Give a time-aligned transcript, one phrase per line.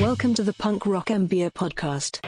[0.00, 2.20] Welcome to the Punk Rock MBA Podcast.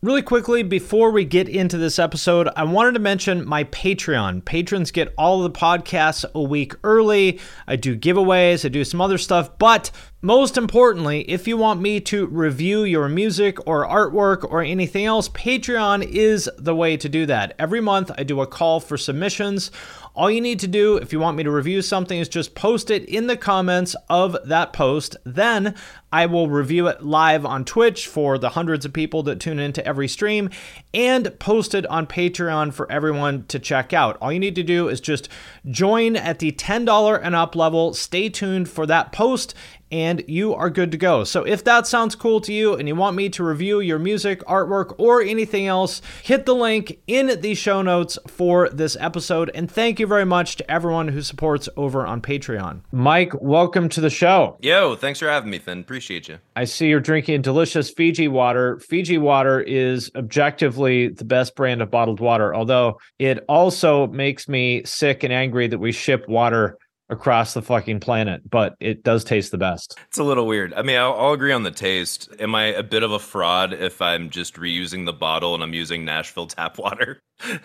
[0.00, 4.42] Really quickly, before we get into this episode, I wanted to mention my Patreon.
[4.44, 7.40] Patrons get all of the podcasts a week early.
[7.66, 9.90] I do giveaways, I do some other stuff, but
[10.22, 15.28] most importantly, if you want me to review your music or artwork or anything else,
[15.28, 17.54] Patreon is the way to do that.
[17.58, 19.70] Every month, I do a call for submissions.
[20.14, 22.90] All you need to do if you want me to review something is just post
[22.90, 25.16] it in the comments of that post.
[25.24, 25.74] Then
[26.12, 29.84] I will review it live on Twitch for the hundreds of people that tune into
[29.86, 30.50] every stream
[30.92, 34.18] and post it on Patreon for everyone to check out.
[34.20, 35.30] All you need to do is just
[35.70, 37.94] join at the $10 and up level.
[37.94, 39.54] Stay tuned for that post
[39.92, 41.22] and you are good to go.
[41.22, 44.40] So if that sounds cool to you and you want me to review your music,
[44.46, 49.50] artwork, or anything else, hit the link in the show notes for this episode.
[49.54, 52.80] And thank you very much to everyone who supports over on Patreon.
[52.90, 54.56] Mike, welcome to the show.
[54.60, 55.80] Yo, thanks for having me, Finn.
[55.80, 56.38] Appreciate you.
[56.56, 58.78] I see you're drinking delicious Fiji water.
[58.78, 64.82] Fiji water is objectively the best brand of bottled water, although it also makes me
[64.86, 66.76] sick and angry that we ship water
[67.08, 69.98] across the fucking planet, but it does taste the best.
[70.08, 70.72] It's a little weird.
[70.74, 72.28] I mean, I'll, I'll, agree on the taste.
[72.40, 75.74] Am I a bit of a fraud if I'm just reusing the bottle and I'm
[75.74, 77.22] using Nashville tap water?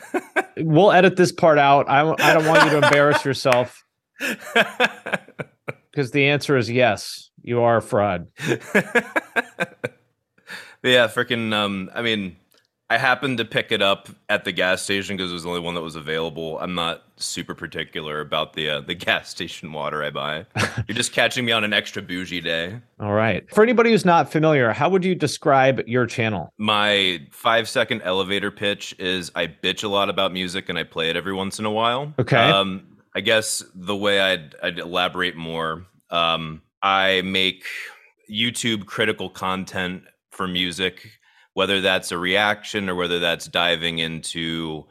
[0.57, 1.89] we'll edit this part out.
[1.89, 3.83] I, I don't want you to embarrass yourself.
[5.97, 8.27] Because the answer is yes, you are a fraud.
[8.45, 8.59] yeah,
[11.07, 11.51] freaking.
[11.51, 12.35] Um, I mean,
[12.89, 15.59] I happened to pick it up at the gas station because it was the only
[15.59, 16.57] one that was available.
[16.59, 20.45] I'm not super particular about the uh, the gas station water I buy.
[20.87, 22.79] You're just catching me on an extra bougie day.
[22.99, 23.49] All right.
[23.53, 26.53] For anybody who's not familiar, how would you describe your channel?
[26.57, 31.09] My five second elevator pitch is I bitch a lot about music and I play
[31.09, 32.13] it every once in a while.
[32.19, 32.37] Okay.
[32.37, 37.65] Um, I guess the way I'd, I'd elaborate more, um, I make
[38.31, 41.16] YouTube critical content for music
[41.57, 44.85] whether that's a reaction or whether that's diving into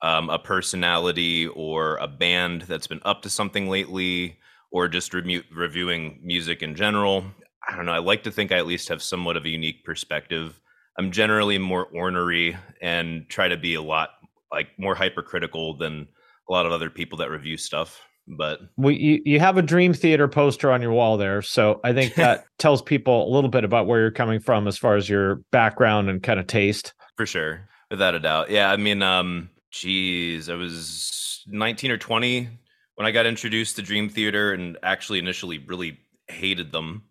[0.00, 4.38] um, a personality or a band that's been up to something lately
[4.72, 7.22] or just re- reviewing music in general.
[7.68, 7.92] I don't know.
[7.92, 10.58] I like to think I at least have somewhat of a unique perspective.
[10.98, 14.08] I'm generally more ornery and try to be a lot
[14.50, 16.08] like more hypercritical than
[16.48, 19.92] a lot of other people that review stuff but well, you, you have a dream
[19.92, 23.64] theater poster on your wall there so i think that tells people a little bit
[23.64, 26.92] about where you're coming from as far as your background and kind of taste.
[27.16, 28.50] For sure without a doubt.
[28.50, 32.48] Yeah i mean um geez i was 19 or 20
[32.96, 35.98] when i got introduced to dream theater and actually initially really
[36.28, 37.04] hated them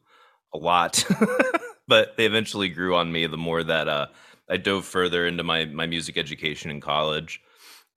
[0.53, 1.05] a lot
[1.87, 4.07] but they eventually grew on me the more that uh
[4.49, 7.41] i dove further into my my music education in college.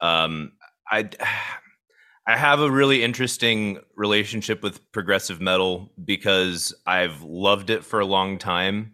[0.00, 0.52] Um
[0.90, 1.08] i
[2.28, 8.05] I have a really interesting relationship with progressive metal because I've loved it for a
[8.05, 8.93] long time,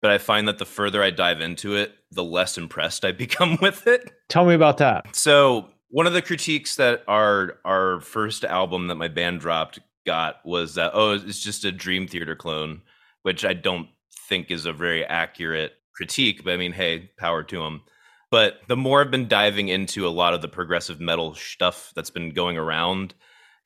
[0.00, 3.58] but I find that the further I dive into it, the less impressed I become
[3.60, 4.12] with it.
[4.28, 5.16] Tell me about that.
[5.16, 10.36] So, one of the critiques that our our first album that my band dropped got
[10.44, 12.82] was that oh, it's just a Dream Theater clone,
[13.22, 13.88] which I don't
[14.28, 17.82] think is a very accurate critique, but I mean, hey, power to them.
[18.30, 22.10] But the more I've been diving into a lot of the progressive metal stuff that's
[22.10, 23.14] been going around,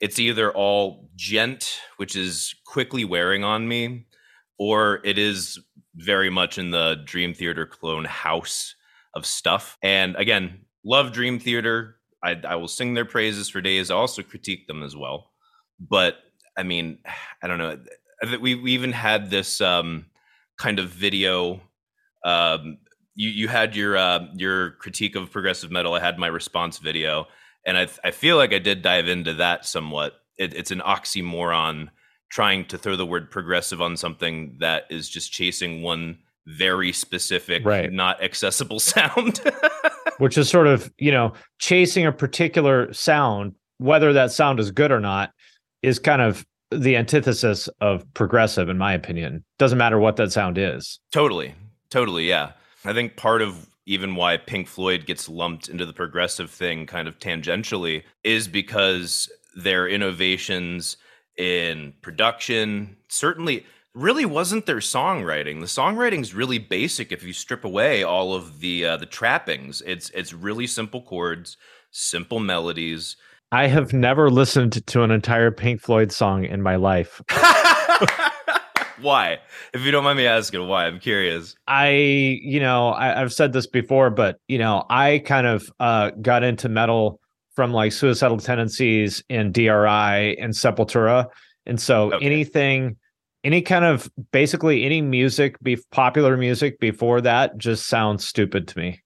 [0.00, 4.06] it's either all djent, which is quickly wearing on me,
[4.58, 5.58] or it is
[5.94, 8.74] very much in the Dream Theater clone house
[9.14, 9.76] of stuff.
[9.82, 11.96] And again, love Dream Theater.
[12.22, 13.90] I, I will sing their praises for days.
[13.90, 15.30] I also critique them as well.
[15.78, 16.16] But
[16.56, 16.98] I mean,
[17.42, 17.78] I don't know.
[18.40, 20.06] We, we even had this um,
[20.58, 21.62] kind of video
[22.24, 22.78] um,
[23.14, 25.94] you you had your uh, your critique of progressive metal.
[25.94, 27.26] I had my response video,
[27.66, 30.14] and I I feel like I did dive into that somewhat.
[30.38, 31.88] It, it's an oxymoron
[32.30, 37.64] trying to throw the word progressive on something that is just chasing one very specific,
[37.64, 37.92] Right.
[37.92, 39.40] not accessible sound.
[40.18, 44.92] which is sort of you know chasing a particular sound whether that sound is good
[44.92, 45.32] or not
[45.82, 50.58] is kind of the antithesis of progressive in my opinion doesn't matter what that sound
[50.58, 51.54] is Totally.
[51.90, 52.28] Totally.
[52.28, 52.52] Yeah.
[52.84, 57.08] I think part of even why Pink Floyd gets lumped into the progressive thing kind
[57.08, 60.96] of tangentially is because their innovations
[61.36, 65.60] in production certainly really wasn't their songwriting.
[65.60, 69.82] The songwriting's really basic if you strip away all of the uh, the trappings.
[69.84, 71.56] It's it's really simple chords,
[71.90, 73.16] simple melodies.
[73.52, 77.20] i have never listened to an entire pink floyd song in my life
[79.02, 79.38] why?
[79.74, 81.54] If you don't mind me asking why, I'm curious.
[81.66, 86.10] i you know I, i've said this before but you know i kind of uh
[86.22, 87.20] got into metal
[87.54, 91.26] from like suicidal tendencies and dri and sepultura
[91.66, 92.24] and so Okay.
[92.24, 92.96] anything
[93.44, 98.78] any kind of basically any music be popular music before that just sounds stupid to
[98.78, 99.00] me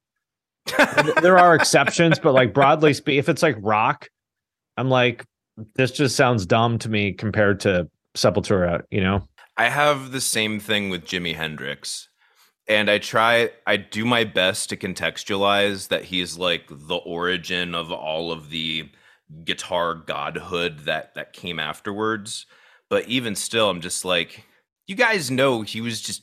[1.23, 4.09] there are exceptions but like broadly speaking if it's like rock
[4.77, 5.25] i'm like
[5.77, 10.61] this just sounds dumb to me compared to sepultura you know I have the same
[10.61, 12.09] thing with Jimi Hendrix.
[12.67, 17.93] And I try, I do my best to contextualize that he's like the origin of
[17.93, 18.91] all of the
[19.45, 22.47] guitar godhood that that came afterwards.
[22.89, 24.45] But even still, I'm just like,
[24.87, 26.23] you guys know he was just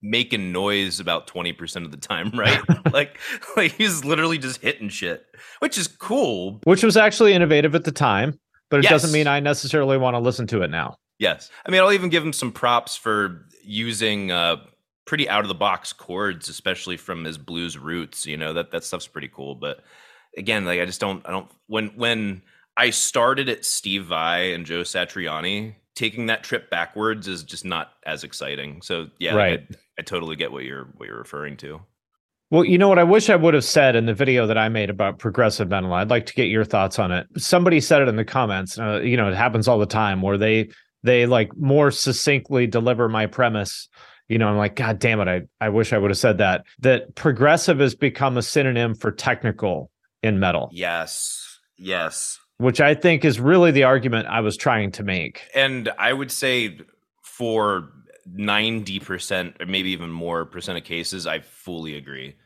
[0.00, 2.60] making noise about 20% of the time, right?
[2.92, 3.18] like,
[3.56, 5.24] like he's literally just hitting shit,
[5.58, 6.60] which is cool.
[6.64, 8.38] which was actually innovative at the time
[8.72, 11.50] but it doesn't mean i necessarily want to listen to it now Yes.
[11.64, 14.56] I mean, I'll even give him some props for using uh,
[15.04, 18.26] pretty out of the box chords, especially from his blues roots.
[18.26, 19.54] You know, that, that stuff's pretty cool.
[19.54, 19.84] But
[20.36, 22.42] again, like, I just don't, I don't, when, when
[22.76, 27.92] I started at Steve Vai and Joe Satriani, taking that trip backwards is just not
[28.04, 28.82] as exciting.
[28.82, 29.60] So, yeah, Right.
[29.70, 31.80] I, I totally get what you're, what you're referring to.
[32.50, 34.68] Well, you know what I wish I would have said in the video that I
[34.68, 35.92] made about progressive metal.
[35.92, 37.28] I'd like to get your thoughts on it.
[37.38, 38.76] Somebody said it in the comments.
[38.76, 40.68] Uh, you know, it happens all the time where they
[41.02, 43.88] they like more succinctly deliver my premise.
[44.28, 45.28] You know, I'm like, God damn it!
[45.28, 46.64] I I wish I would have said that.
[46.78, 49.90] That progressive has become a synonym for technical
[50.22, 51.58] in metal, Yes.
[51.76, 52.38] Yes.
[52.58, 55.42] which I think is really the argument I was trying to make.
[55.54, 56.78] And I would say
[57.24, 57.88] for
[58.38, 62.36] 90% or maybe even more percent of cases, I fully agree.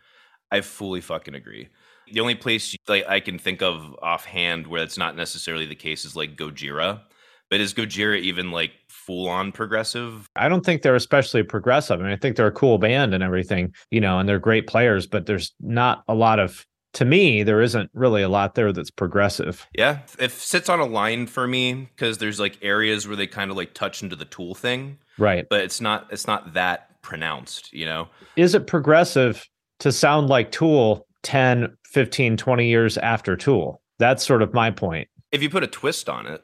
[0.51, 1.69] I fully fucking agree.
[2.11, 6.05] The only place like I can think of offhand where that's not necessarily the case
[6.05, 7.03] is like Gojira.
[7.51, 10.29] But is Gojira even like full on progressive?
[10.35, 12.01] I don't think they're especially progressive.
[12.01, 14.67] I mean, I think they're a cool band and everything, you know, and they're great
[14.67, 18.73] players, but there's not a lot of, to me, there isn't really a lot there
[18.73, 19.67] that's progressive.
[19.77, 23.51] Yeah, it sits on a line for me because there's like areas where they kind
[23.51, 25.47] of like touch into the tool thing, Right.
[25.49, 28.09] but it's not it's not that pronounced, you know.
[28.37, 29.47] Is it progressive
[29.81, 33.81] to sound like Tool 10, 15, 20 years after Tool?
[33.99, 35.07] That's sort of my point.
[35.33, 36.43] if you put a twist on it,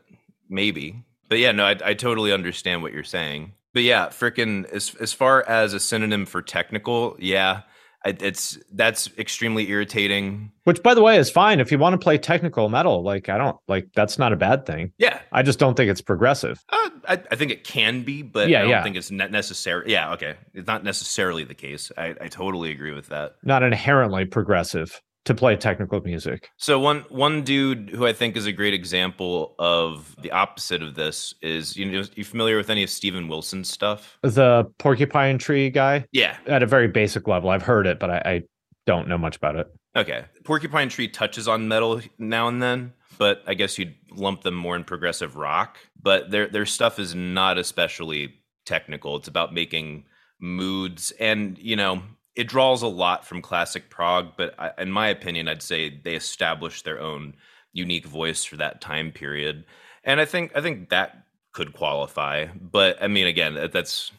[0.52, 1.02] maybe.
[1.28, 3.54] But yeah, no, I, I totally understand what you're saying.
[3.72, 7.62] But yeah, freaking as as far as a synonym for technical, yeah,
[8.04, 10.52] it's that's extremely irritating.
[10.64, 13.02] Which, by the way, is fine if you want to play technical metal.
[13.02, 14.92] Like, I don't like that's not a bad thing.
[14.99, 16.62] Yeah, I just don't think it's progressive.
[16.71, 18.82] uh, I, I think it can be, but Yeah, I don't yeah.
[18.82, 19.90] think it's ne- necessary.
[19.90, 21.90] Yeah, okay, it's not necessarily the case.
[21.97, 23.37] I, I totally agree with that.
[23.42, 26.50] Not inherently progressive to play technical music.
[26.57, 30.95] So one one dude who I think is a great example of the opposite of
[30.95, 34.19] this is you know you familiar with any of Steven Wilson's stuff?
[34.23, 38.23] The porcupine tree guy, Yeah, at a very basic level, I've heard it, but I,
[38.25, 38.43] I
[38.87, 39.69] don't know much about it.
[39.95, 40.25] Okay.
[40.45, 44.75] Porcupine Tree touches on metal now and then, but I guess you'd lump them more
[44.75, 45.76] in progressive rock.
[46.00, 49.17] But their their stuff is not especially technical.
[49.17, 50.07] It's about making
[50.41, 52.02] moods and, you know,
[52.35, 56.15] it draws a lot from classic prog, but I, in my opinion, I'd say they
[56.15, 57.35] established their own
[57.73, 59.65] unique voice for that time period.
[60.05, 62.47] And I think I think that could qualify.
[62.61, 64.11] But I mean again, that- that's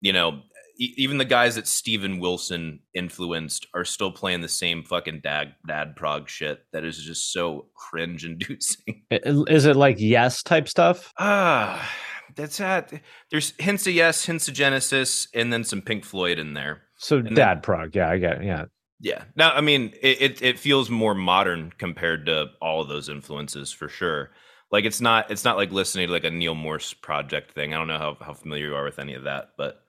[0.00, 0.42] you know,
[0.78, 5.54] e- even the guys that Steven Wilson influenced are still playing the same fucking dad
[5.66, 9.02] dad prog shit that is just so cringe inducing.
[9.10, 11.12] Is it like yes type stuff?
[11.18, 11.88] Ah,
[12.36, 12.92] that's that.
[13.30, 16.82] There's hints of yes, hints of Genesis, and then some Pink Floyd in there.
[17.00, 18.44] So then- dad prog, yeah, I get it.
[18.44, 18.64] Yeah.
[19.02, 19.24] Yeah.
[19.34, 23.72] Now, I mean, it, it it feels more modern compared to all of those influences
[23.72, 24.30] for sure.
[24.70, 27.72] Like it's not it's not like listening to like a Neal Morse project thing.
[27.72, 29.80] I don't know how, how familiar you are with any of that, but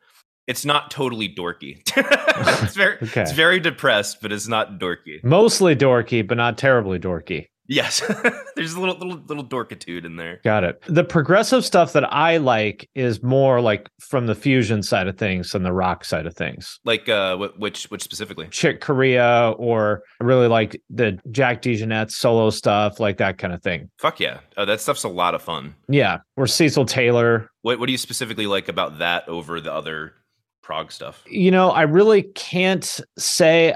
[0.48, 1.82] it's not totally dorky.
[2.63, 3.22] it's very Okay.
[3.22, 5.22] it's very depressed, but it's not dorky.
[5.24, 7.48] Mostly dorky, but not terribly dorky.
[7.72, 8.01] Yes,
[8.58, 10.42] there's a little little little dorkitude in there.
[10.44, 10.84] Got it.
[10.88, 15.51] The progressive stuff that I like is more like from the fusion side of things
[15.51, 16.82] than the rock side of things.
[16.84, 18.50] Like uh, which which specifically?
[18.50, 23.63] Chick Corea, or I really like the Jack DeJohnette solo stuff, like that kind of
[23.63, 23.90] thing.
[24.00, 25.74] Fuck yeah, oh, that stuff's a lot of fun.
[25.88, 26.18] Yeah.
[26.36, 27.50] Or Cecil Taylor.
[27.62, 30.13] What what do you specifically like about that over the other
[30.62, 31.24] prog stuff?
[31.25, 33.75] You know, I really can't say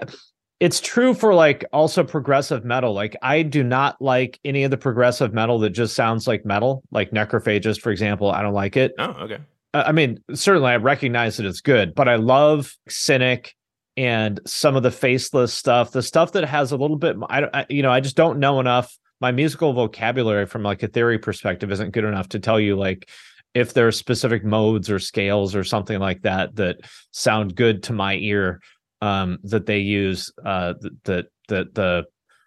[0.60, 2.94] it's true for like also progressive metal.
[2.94, 6.84] Like I do not like any of the progressive metal that just sounds like metal,
[6.92, 8.32] like Necrophagist, for example.
[8.32, 8.94] I don't like it.
[8.98, 9.40] Oh, okay.
[9.74, 13.54] I mean, certainly I recognize that it's good, but I love Cynic
[13.98, 17.18] and some of the faceless stuff, the stuff that has a little bit.
[17.30, 18.98] I, don't- I you know, I just don't know enough.
[19.20, 23.10] My musical vocabulary, from like a theory perspective, isn't good enough to tell you like
[23.54, 26.78] if there are specific modes or scales or something like that that
[27.12, 28.60] sound good to my ear
[29.06, 30.32] um, that they use.
[30.44, 32.06] Uh, that that the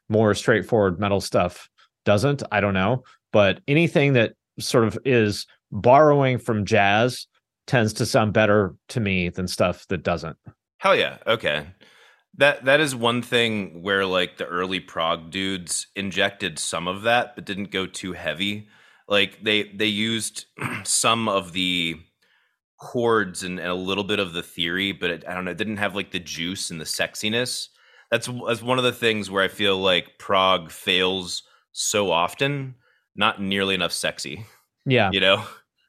[0.09, 1.69] more straightforward metal stuff
[2.05, 2.43] doesn't.
[2.50, 7.27] I don't know, but anything that sort of is borrowing from jazz
[7.67, 10.37] tends to sound better to me than stuff that doesn't.
[10.79, 11.19] Hell yeah.
[11.27, 11.67] Okay.
[12.37, 17.35] That that is one thing where like the early prog dudes injected some of that
[17.35, 18.69] but didn't go too heavy.
[19.07, 20.47] Like they they used
[20.85, 22.00] some of the
[22.78, 25.58] chords and, and a little bit of the theory, but it, I don't know, it
[25.58, 27.68] didn't have like the juice and the sexiness.
[28.11, 31.42] That's that's one of the things where I feel like prog fails
[31.73, 32.75] so often,
[33.16, 34.44] not nearly enough sexy
[34.87, 35.11] Yeah.
[35.12, 35.44] you know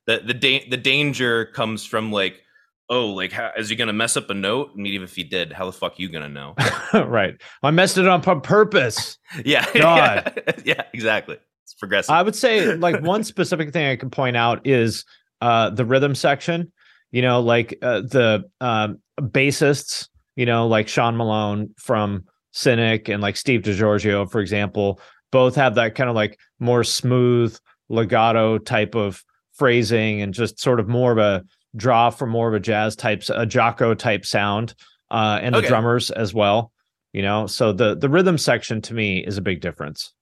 [0.08, 2.42] the the da- the danger comes from like
[2.90, 5.24] oh like how, is he gonna mess up a note I mean, even if he
[5.24, 6.56] did how the fuck are you gonna know
[6.94, 7.36] right.
[7.64, 9.18] I messed it up on purpose.
[9.46, 10.42] yeah God.
[10.66, 14.66] yeah exactly it's progressive I would say like one specific thing I can point out
[14.68, 15.06] is
[15.42, 16.72] uh the rhythm section.
[17.12, 23.22] You know, like uh, the um bassists, you know, like Sean Malone from Cynic and
[23.22, 25.00] like Steve DiGiorgio, for example,
[25.32, 27.58] both have that kind of like more smooth
[27.90, 29.24] legato type of
[29.54, 31.44] phrasing and just sort of more of a
[31.76, 34.74] draw for more of a jazz type, a Jaco type sound,
[35.12, 36.72] uh, and the drummers as well.
[37.14, 40.14] You know, so the the rhythm section to me is a big difference.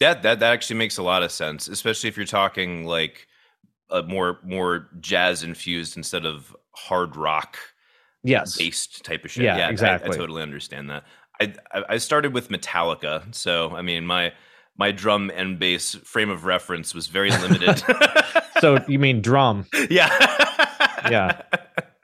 [0.00, 3.26] that that that actually makes a lot of sense especially if you're talking like
[3.94, 7.56] a more more jazz infused instead of hard rock
[8.22, 8.56] Yes.
[8.56, 9.44] based type of shit.
[9.44, 11.04] Yeah, Yeah, I- I, totally understand that.
[11.40, 14.32] I, I I started with Metallica, so I mean my
[14.76, 17.82] my drum and bass frame of reference was very limited.
[18.60, 19.66] So you mean drum?
[19.90, 20.08] yeah,
[21.10, 21.42] Yeah.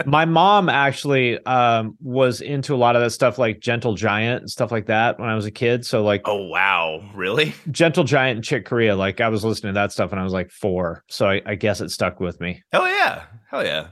[0.07, 4.51] My mom actually um, was into a lot of that stuff, like Gentle Giant and
[4.51, 5.85] stuff like that when I was a kid.
[5.85, 7.55] So like Oh wow, really?
[7.71, 10.33] Gentle Giant and Chick Corea, like I was listening to that stuff when I was
[10.33, 11.05] like four.
[11.09, 12.63] So I, I guess it stuck with me.
[12.73, 13.89] Hell yeah, hell yeah.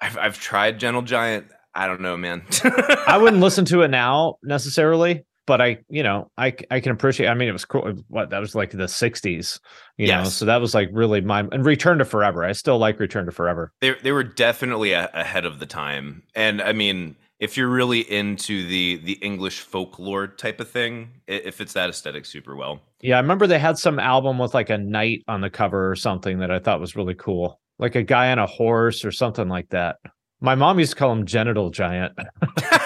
[0.00, 1.46] I've I've tried Gentle Giant.
[1.74, 2.44] I don't know, man.
[3.06, 7.28] I wouldn't listen to it now necessarily, but I, you know, I I can appreciate.
[7.28, 7.92] I mean, it was cool.
[8.08, 9.60] What that was like the '60s,
[9.96, 10.24] you know.
[10.24, 12.44] So that was like really my and Return to Forever.
[12.44, 13.72] I still like Return to Forever.
[13.80, 18.00] they they were definitely a, ahead of the time, and I mean, if you're really
[18.10, 22.80] into the the English folklore type of thing, it fits that aesthetic super well.
[23.00, 25.96] Yeah, I remember they had some album with like a knight on the cover or
[25.96, 27.58] something that I thought was really cool.
[27.80, 29.96] Like a guy on a horse or something like that.
[30.40, 32.16] My mom used to call him genital giant.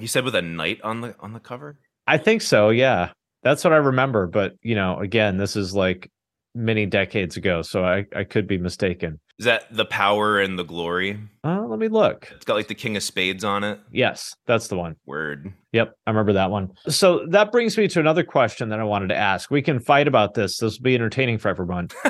[0.00, 1.78] you said with a knight on the on the cover.
[2.06, 3.10] I think so, yeah.
[3.42, 4.26] That's what I remember.
[4.26, 6.10] But you know, again, this is like
[6.54, 9.20] many decades ago, so I, I could be mistaken.
[9.38, 11.18] Is that the power and the glory?
[11.44, 12.28] Uh, let me look.
[12.34, 13.78] It's got like the King of Spades on it.
[13.92, 14.96] Yes, that's the one.
[15.04, 15.52] Word.
[15.72, 16.70] Yep, I remember that one.
[16.88, 19.50] So that brings me to another question that I wanted to ask.
[19.50, 20.56] We can fight about this.
[20.56, 21.88] This will be entertaining for everyone.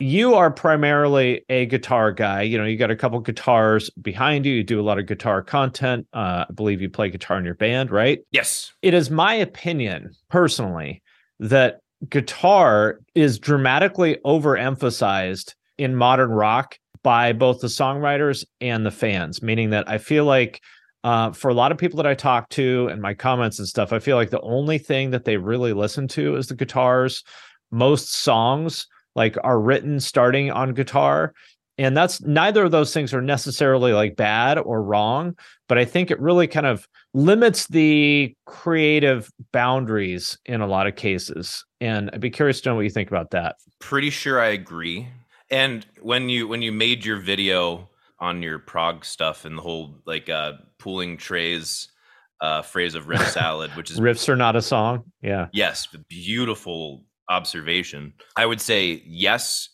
[0.00, 2.42] you are primarily a guitar guy.
[2.42, 4.54] You know, you got a couple guitars behind you.
[4.54, 6.06] You do a lot of guitar content.
[6.12, 8.20] Uh, I believe you play guitar in your band, right?
[8.30, 8.72] Yes.
[8.82, 11.02] It is my opinion, personally,
[11.40, 19.42] that guitar is dramatically overemphasized in modern rock by both the songwriters and the fans,
[19.42, 20.60] meaning that I feel like
[21.04, 23.92] uh, for a lot of people that I talk to and my comments and stuff,
[23.92, 27.22] I feel like the only thing that they really listen to is the guitars.
[27.70, 31.34] Most songs like are written starting on guitar.
[31.76, 35.36] And that's neither of those things are necessarily like bad or wrong,
[35.68, 40.94] but I think it really kind of limits the creative boundaries in a lot of
[40.94, 41.64] cases.
[41.80, 43.56] And I'd be curious to know what you think about that.
[43.80, 45.08] Pretty sure I agree.
[45.50, 47.88] And when you when you made your video
[48.20, 51.88] on your prog stuff and the whole like uh pooling trays
[52.40, 55.04] uh phrase of riff salad, which is Riffs are not a song.
[55.22, 55.48] Yeah.
[55.52, 58.12] yes, beautiful observation.
[58.36, 59.68] I would say yes,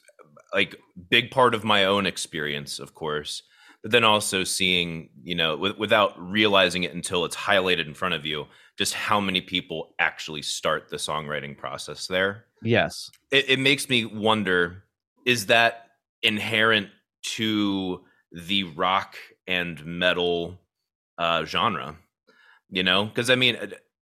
[0.52, 0.76] like
[1.08, 3.42] big part of my own experience, of course.
[3.82, 8.14] but then also seeing, you know, w- without realizing it until it's highlighted in front
[8.14, 12.44] of you, just how many people actually start the songwriting process there.
[12.62, 13.10] Yes.
[13.30, 14.84] It, it makes me wonder
[15.26, 15.86] is that
[16.22, 16.88] inherent
[17.22, 18.02] to
[18.32, 19.16] the rock
[19.46, 20.58] and metal
[21.18, 21.96] uh, genre?
[22.70, 23.56] You know, because I mean,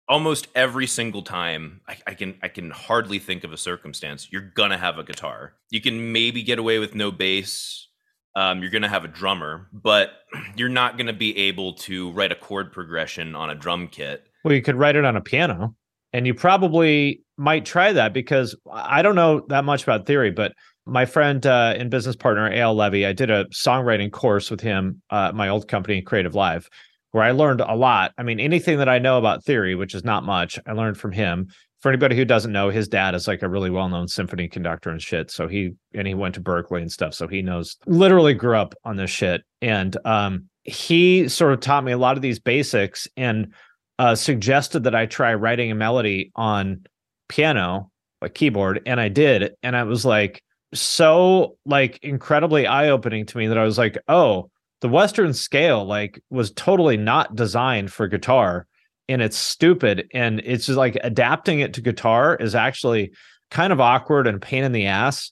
[0.08, 4.52] almost every single time I, I, can I can hardly think of a circumstance you're
[4.56, 5.54] gonna have a guitar.
[5.70, 7.88] You can maybe get away with no bass.
[8.36, 10.12] Um, you're gonna have a drummer, but
[10.56, 14.28] you're not gonna be able to write a chord progression on a drum kit.
[14.44, 15.76] Well, you could write it on a piano,
[16.14, 20.54] and you probably might try that because I don't know that much about theory, but
[20.86, 25.02] my friend uh, and business partner Eyal Levi, I did a songwriting course with him,
[25.10, 26.70] uh, my old company, Creative Live
[27.16, 28.12] where I learned a lot.
[28.18, 31.14] I mean, anything that I know about theory, which is not much, I learned from
[31.14, 31.48] him.
[31.80, 35.02] For anybody who doesn't know, his dad is like a really well-known symphony conductor and
[35.02, 35.32] shit.
[35.32, 37.14] So he and he went to Berklee and stuff.
[37.14, 39.44] So he knows literally grew up on this shit.
[39.62, 43.54] And um, he sort of taught me a lot of these basics and
[43.98, 46.86] uh, suggested that I try writing a melody on
[47.30, 47.92] piano,
[48.22, 49.54] like keyboard, and I did.
[49.64, 50.44] And I was like
[50.74, 54.50] so like incredibly eye-opening to me that I was like, oh,
[54.86, 58.68] the western scale like was totally not designed for guitar
[59.10, 63.12] and it's stupid and it's just like adapting it to guitar is actually
[63.50, 65.32] kind of awkward and pain in the ass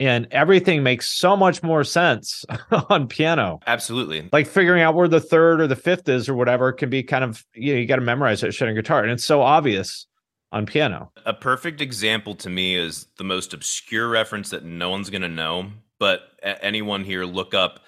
[0.00, 2.46] and everything makes so much more sense
[2.88, 3.60] on piano.
[3.66, 4.26] Absolutely.
[4.32, 7.24] Like figuring out where the third or the fifth is or whatever can be kind
[7.24, 10.06] of you know you got to memorize that shit on guitar and it's so obvious
[10.50, 11.12] on piano.
[11.26, 15.28] A perfect example to me is the most obscure reference that no one's going to
[15.28, 17.80] know but anyone here look up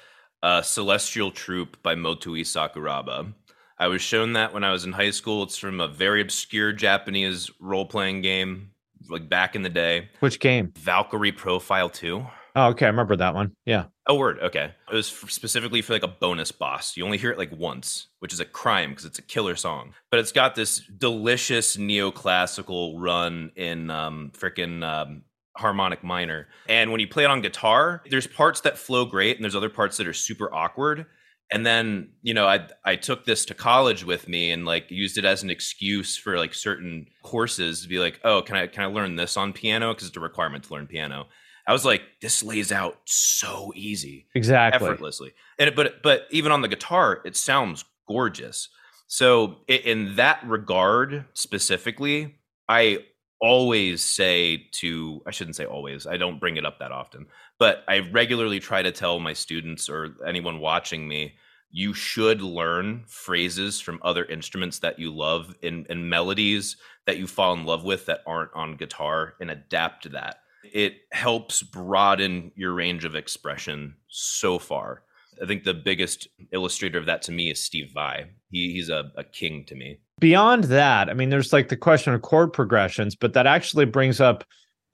[0.42, 3.32] uh, Celestial Troupe by Motoi Sakuraba.
[3.78, 5.42] I was shown that when I was in high school.
[5.42, 8.70] It's from a very obscure Japanese role playing game,
[9.10, 10.08] like back in the day.
[10.20, 10.72] Which game?
[10.76, 12.26] Valkyrie Profile 2.
[12.56, 12.86] Oh, okay.
[12.86, 13.54] I remember that one.
[13.66, 13.84] Yeah.
[14.06, 14.38] Oh, word.
[14.40, 14.72] Okay.
[14.90, 16.96] It was specifically for like a bonus boss.
[16.96, 19.92] You only hear it like once, which is a crime because it's a killer song.
[20.10, 25.22] But it's got this delicious neoclassical run in um, freaking um,
[25.56, 26.48] harmonic minor.
[26.68, 29.70] And when you play it on guitar, there's parts that flow great and there's other
[29.70, 31.06] parts that are super awkward.
[31.52, 35.16] And then, you know, I I took this to college with me and like used
[35.16, 38.82] it as an excuse for like certain courses to be like, "Oh, can I can
[38.82, 41.28] I learn this on piano because it's a requirement to learn piano."
[41.68, 44.26] I was like, this lays out so easy.
[44.34, 44.86] Exactly.
[44.86, 45.32] Effortlessly.
[45.58, 48.68] And it, but but even on the guitar, it sounds gorgeous.
[49.08, 52.36] So in that regard specifically,
[52.68, 53.04] I
[53.40, 56.06] always say to I shouldn't say always.
[56.06, 57.26] I don't bring it up that often,
[57.58, 61.34] but I regularly try to tell my students or anyone watching me
[61.70, 67.26] you should learn phrases from other instruments that you love and, and melodies that you
[67.26, 70.38] fall in love with that aren't on guitar and adapt to that.
[70.64, 75.02] It helps broaden your range of expression so far.
[75.42, 78.30] I think the biggest illustrator of that to me is Steve Vai.
[78.50, 79.98] He, he's a, a king to me.
[80.18, 84.20] Beyond that, I mean, there's like the question of chord progressions, but that actually brings
[84.20, 84.44] up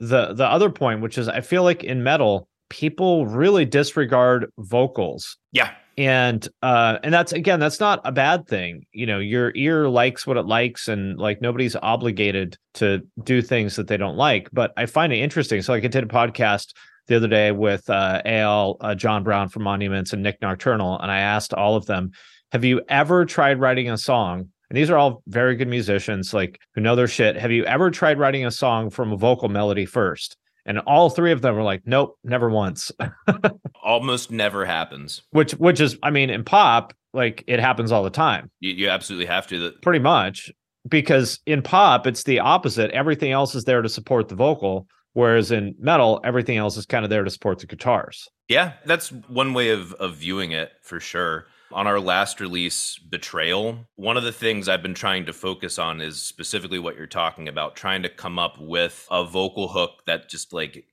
[0.00, 5.36] the the other point, which is I feel like in metal, people really disregard vocals.
[5.52, 5.70] Yeah.
[5.96, 8.84] And uh and that's again, that's not a bad thing.
[8.92, 13.76] You know, your ear likes what it likes, and like nobody's obligated to do things
[13.76, 14.48] that they don't like.
[14.52, 15.62] But I find it interesting.
[15.62, 16.72] So like I did a podcast
[17.06, 21.10] the other day with uh, Eyal, uh, John Browne from Monuments, and Nick Nocturnal, and
[21.12, 22.10] I asked all of them,
[22.52, 26.58] "Have you ever tried writing a song?" And these are all very good musicians, like
[26.74, 27.36] who know their shit.
[27.36, 30.38] Have you ever tried writing a song from a vocal melody first?
[30.64, 32.90] And all three of them were like, "Nope, never once."
[33.84, 35.20] Almost never happens.
[35.28, 38.50] Which, which is, I mean, in pop, like it happens all the time.
[38.60, 39.58] You, you absolutely have to.
[39.58, 40.50] That- Pretty much,
[40.88, 42.90] because in pop, it's the opposite.
[42.92, 47.04] Everything else is there to support the vocal Whereas in metal, everything else is kind
[47.04, 48.28] of there to support the guitars.
[48.48, 51.46] Yeah, that's one way of, of viewing it for sure.
[51.72, 56.00] On our last release, Betrayal, one of the things I've been trying to focus on
[56.00, 60.28] is specifically what you're talking about, trying to come up with a vocal hook that
[60.28, 60.84] just like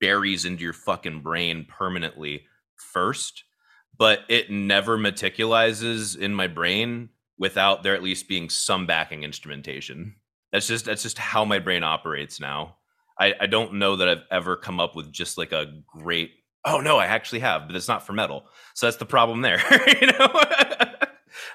[0.00, 2.44] buries into your fucking brain permanently
[2.76, 3.44] first,
[3.96, 10.14] but it never meticulizes in my brain without there at least being some backing instrumentation.
[10.52, 12.76] That's just that's just how my brain operates now.
[13.18, 16.32] I, I don't know that I've ever come up with just like a great.
[16.64, 18.44] Oh no, I actually have, but it's not for metal.
[18.74, 19.62] So that's the problem there.
[20.00, 20.28] you know,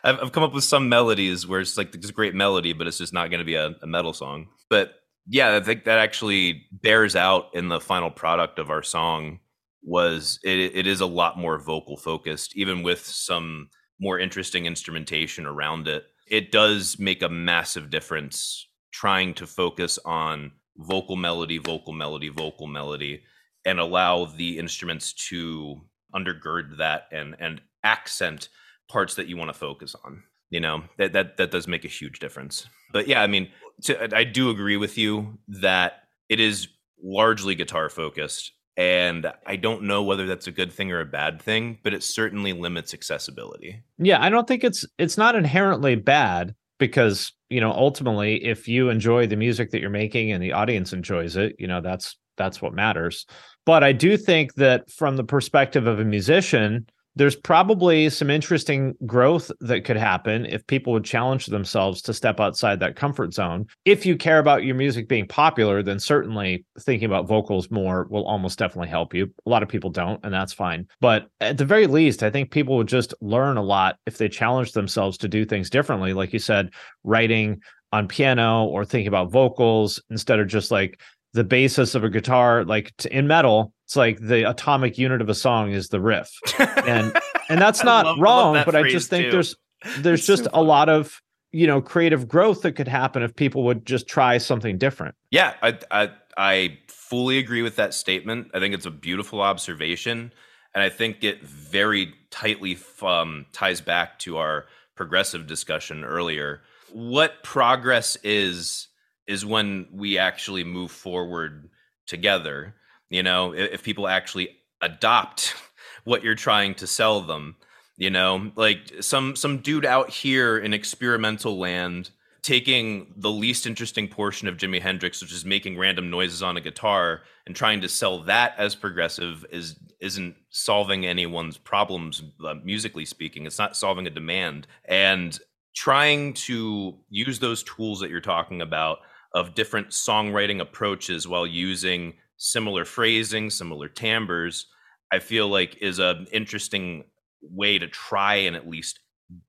[0.03, 2.97] I've, I've come up with some melodies where it's like this great melody, but it's
[2.97, 4.47] just not going to be a, a metal song.
[4.69, 4.93] But
[5.27, 9.39] yeah, I think that actually bears out in the final product of our song.
[9.83, 15.45] Was it, it is a lot more vocal focused, even with some more interesting instrumentation
[15.45, 16.05] around it.
[16.27, 22.67] It does make a massive difference trying to focus on vocal melody, vocal melody, vocal
[22.67, 23.23] melody,
[23.65, 25.81] and allow the instruments to
[26.13, 28.49] undergird that and and accent
[28.87, 30.23] parts that you want to focus on.
[30.49, 32.67] You know, that that that does make a huge difference.
[32.93, 33.49] But yeah, I mean,
[33.83, 36.67] to, I do agree with you that it is
[37.01, 41.41] largely guitar focused and I don't know whether that's a good thing or a bad
[41.41, 43.81] thing, but it certainly limits accessibility.
[43.97, 48.89] Yeah, I don't think it's it's not inherently bad because, you know, ultimately if you
[48.89, 52.61] enjoy the music that you're making and the audience enjoys it, you know, that's that's
[52.61, 53.25] what matters.
[53.65, 56.85] But I do think that from the perspective of a musician,
[57.17, 62.41] there's probably some interesting growth that could happen if people would challenge themselves to step
[62.41, 63.65] outside that comfort zone.
[63.85, 68.25] If you care about your music being popular, then certainly thinking about vocals more will
[68.25, 69.31] almost definitely help you.
[69.45, 70.87] A lot of people don't, and that's fine.
[70.99, 74.27] But at the very least, I think people would just learn a lot if they
[74.27, 76.11] challenge themselves to do things differently.
[76.11, 76.71] Like you said,
[77.05, 77.61] writing
[77.93, 80.99] on piano or thinking about vocals instead of just like
[81.35, 85.35] the basis of a guitar like in metal it's like the atomic unit of a
[85.35, 86.31] song is the riff.
[86.59, 87.15] And
[87.49, 89.31] and that's not love, wrong that but i just think too.
[89.31, 89.55] there's
[89.99, 91.21] there's it's just so a lot of
[91.51, 95.13] you know creative growth that could happen if people would just try something different.
[95.29, 98.49] Yeah i i, I fully agree with that statement.
[98.53, 100.33] I think it's a beautiful observation
[100.73, 106.61] and i think it very tightly um, ties back to our progressive discussion earlier.
[106.91, 108.87] What progress is
[109.27, 111.69] is when we actually move forward
[112.07, 112.75] together.
[113.09, 114.49] You know, if, if people actually
[114.81, 115.55] adopt
[116.03, 117.55] what you're trying to sell them,
[117.97, 122.09] you know, like some some dude out here in experimental land
[122.45, 126.61] taking the least interesting portion of Jimi Hendrix, which is making random noises on a
[126.61, 133.05] guitar, and trying to sell that as progressive is isn't solving anyone's problems uh, musically
[133.05, 133.47] speaking.
[133.47, 135.39] It's not solving a demand, and
[135.75, 138.99] trying to use those tools that you're talking about
[139.35, 144.65] of different songwriting approaches while using similar phrasing, similar timbres,
[145.11, 147.03] I feel like is an interesting
[147.41, 149.01] way to try and at least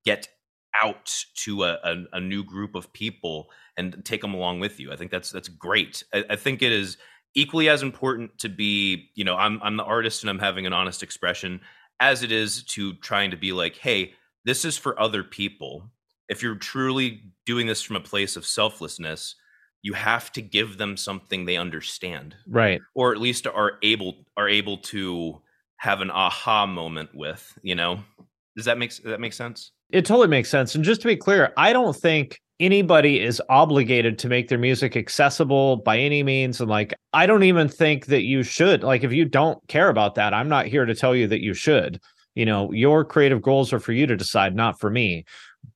[0.05, 0.27] get
[0.79, 4.91] out to a, a, a, new group of people and take them along with you.
[4.91, 6.03] I think that's that's great.
[6.13, 6.97] I, I, think it is
[7.33, 10.73] equally as important to be, you know, I'm I'm the artist and I'm having an
[10.73, 11.61] honest expression
[11.99, 14.13] as it is to trying to be like, hey,
[14.45, 15.89] this is for other people.
[16.29, 19.35] If you're truly doing this from a place of selflessness,
[19.81, 22.81] you have to give them something they understand right.
[22.95, 25.41] or at least are able are able to
[25.77, 27.99] have an aha moment with you know?
[28.55, 29.71] Does that make does that make sense?
[29.89, 34.19] It totally makes sense and just to be clear i don't think anybody is obligated
[34.19, 38.23] to make their music accessible by any means and like i don't even think that
[38.23, 41.27] you should like if you don't care about that i'm not here to tell you
[41.27, 42.01] that you should.
[42.35, 45.25] You know your creative goals are for you to decide not for me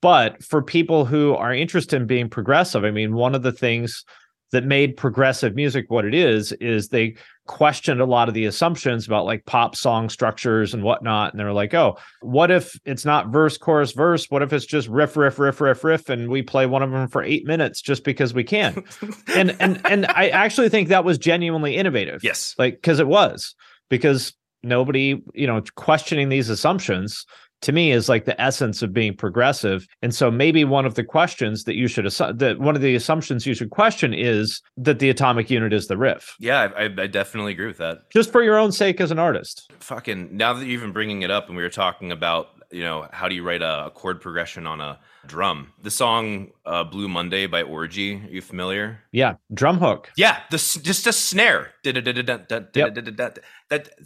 [0.01, 4.05] but for people who are interested in being progressive, I mean, one of the things
[4.51, 7.15] that made progressive music what it is is they
[7.47, 11.31] questioned a lot of the assumptions about like pop song structures and whatnot.
[11.31, 14.25] And they were like, oh, what if it's not verse, chorus, verse?
[14.29, 17.07] What if it's just riff, riff, riff, riff, riff, and we play one of them
[17.07, 18.83] for eight minutes just because we can?
[19.35, 22.23] and and and I actually think that was genuinely innovative.
[22.23, 23.55] Yes, like because it was
[23.89, 27.25] because nobody, you know, questioning these assumptions
[27.61, 29.87] to me is like the essence of being progressive.
[30.01, 32.95] And so maybe one of the questions that you should assu- that one of the
[32.95, 36.35] assumptions you should question is that the atomic unit is the riff.
[36.39, 38.09] Yeah, I, I definitely agree with that.
[38.11, 39.71] Just for your own sake as an artist.
[39.79, 43.07] Fucking now that you're even bringing it up, and we were talking about you know
[43.11, 45.71] how do you write a chord progression on a drum.
[45.83, 48.15] The song uh, "Blue Monday" by Orgy.
[48.15, 48.99] Are you familiar?
[49.11, 50.11] Yeah, drum hook.
[50.17, 51.73] Yeah, this just a snare.
[51.83, 53.39] That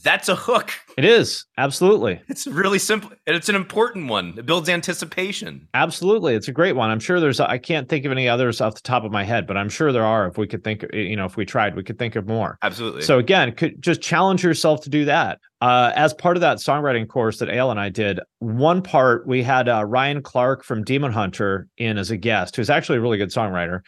[0.04, 0.72] that's a hook.
[0.98, 2.22] It is absolutely.
[2.28, 4.36] It's really simple, and it's an important one.
[4.38, 5.68] It builds anticipation.
[5.74, 6.90] Absolutely, it's a great one.
[6.90, 7.40] I'm sure there's.
[7.40, 9.92] I can't think of any others off the top of my head, but I'm sure
[9.92, 10.28] there are.
[10.28, 12.58] If we could think, you know, if we tried, we could think of more.
[12.62, 13.02] Absolutely.
[13.02, 15.40] So again, could just challenge yourself to do that.
[15.62, 19.42] Uh, as part of that songwriting course that Eyal and I did, one part we
[19.42, 23.18] had uh, Ryan Clark from Demon Hunter in as a guest, who's actually a really
[23.18, 23.80] good songwriter.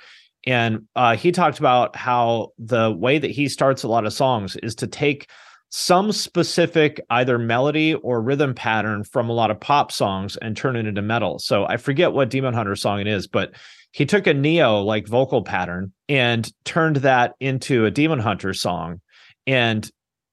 [0.45, 4.55] And uh, he talked about how the way that he starts a lot of songs
[4.63, 5.29] is to take
[5.69, 10.77] some specific either melody or rhythm pattern from a lot of pop songs and turn
[10.77, 11.39] it into metal.
[11.39, 13.51] So I forget what Demon Hunter song it is, but
[13.91, 19.01] he took a Ne-Yo like vocal pattern and turned that into a Demon Hunter song.
[19.45, 19.89] And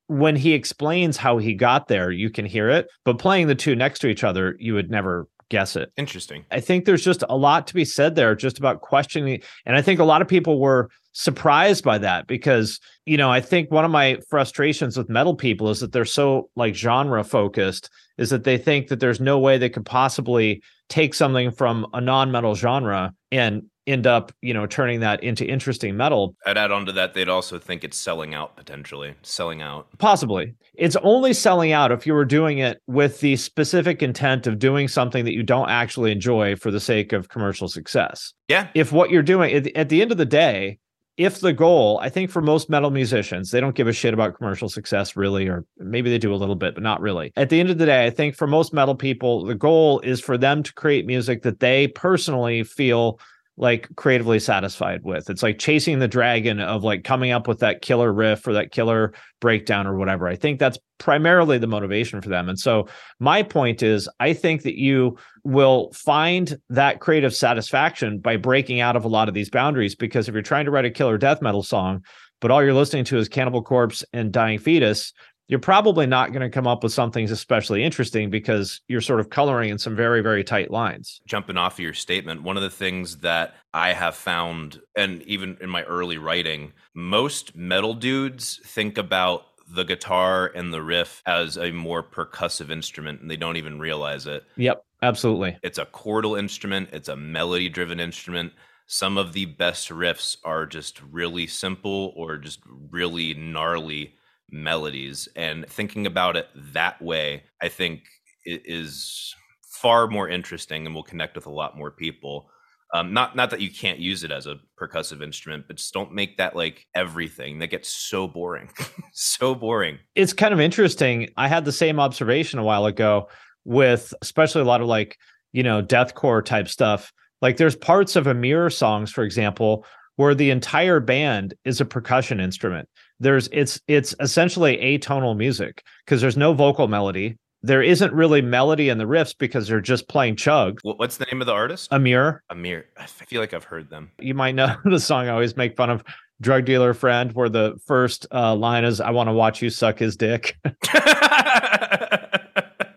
[0.07, 3.75] when he explains how he got there, you can hear it, but playing the two
[3.75, 5.93] next to each other, you would never guess it.
[5.97, 6.45] Interesting.
[6.51, 9.43] I think there's just a lot to be said there just about questioning.
[9.67, 13.41] And I think a lot of people were surprised by that because, you know, I
[13.41, 17.89] think one of my frustrations with metal people is that they're so like genre focused,
[18.19, 22.01] is that they think that there's no way they could possibly take something from a
[22.01, 26.35] non metal genre and end up, you know, turning that into interesting metal.
[26.47, 29.15] I'd add on to that, they'd also think it's selling out potentially.
[29.23, 29.87] Selling out.
[29.99, 30.55] Possibly.
[30.75, 34.89] It's only selling out if you were doing it with the specific intent of doing
[34.89, 38.33] something that you don't actually enjoy for the sake of commercial success.
[38.49, 38.69] Yeah.
[38.75, 40.79] If what you're doing at the, at the end of the day,
[41.17, 44.37] if the goal, I think for most metal musicians, they don't give a shit about
[44.37, 47.33] commercial success really, or maybe they do a little bit, but not really.
[47.37, 50.21] At the end of the day, I think for most metal people, the goal is
[50.21, 53.21] for them to create music that they personally feel
[53.57, 55.31] like creatively satisfied with.
[55.31, 58.73] It's like chasing the dragon of like coming up with that killer riff or that
[58.73, 60.27] killer breakdown or whatever.
[60.27, 62.49] I think that's primarily the motivation for them.
[62.49, 62.89] And so
[63.21, 68.97] my point is I think that you will find that creative satisfaction by breaking out
[68.97, 71.41] of a lot of these boundaries because if you're trying to write a killer death
[71.41, 72.03] metal song,
[72.41, 75.13] but all you're listening to is Cannibal Corpse and Dying Fetus,
[75.49, 79.31] you're probably not going to come up with something especially interesting because you're sort of
[79.31, 81.21] coloring in some very very tight lines.
[81.27, 85.57] Jumping off of your statement one of the things that i have found and even
[85.61, 91.57] in my early writing most metal dudes think about the guitar and the riff as
[91.57, 94.45] a more percussive instrument and they don't even realize it.
[94.57, 95.59] Yep absolutely.
[95.63, 98.53] It's a chordal instrument it's a melody driven instrument.
[98.87, 104.15] Some of the best riffs are just really simple or just really gnarly
[104.51, 108.03] melodies and thinking about it that way i think
[108.45, 109.35] is
[109.75, 112.49] far more interesting and will connect with a lot more people.
[112.93, 116.13] Um, not not that you can't use it as a percussive instrument but just don't
[116.13, 117.59] make that like everything.
[117.59, 118.71] That gets so boring
[119.13, 119.99] so boring.
[120.15, 121.29] It's kind of interesting.
[121.37, 123.29] I had the same observation a while ago
[123.65, 125.19] with especially a lot of like
[125.53, 127.13] you know deathcore type stuff.
[127.43, 129.85] Like there's parts of Emmure songs for example
[130.17, 132.89] where the entire band is a percussion instrument
[133.21, 137.37] there's it's it's essentially atonal music because there's no vocal melody.
[137.63, 140.81] There isn't really melody in the riffs because they're just playing chug.
[140.83, 141.91] What's the name of the artist?
[141.91, 144.11] Emmure Emmure i feel like i've heard them.
[144.21, 146.05] You might know the song i always make fun of
[146.41, 149.99] drug dealer friend where the first uh, line is i want to watch you suck
[149.99, 150.59] his dick.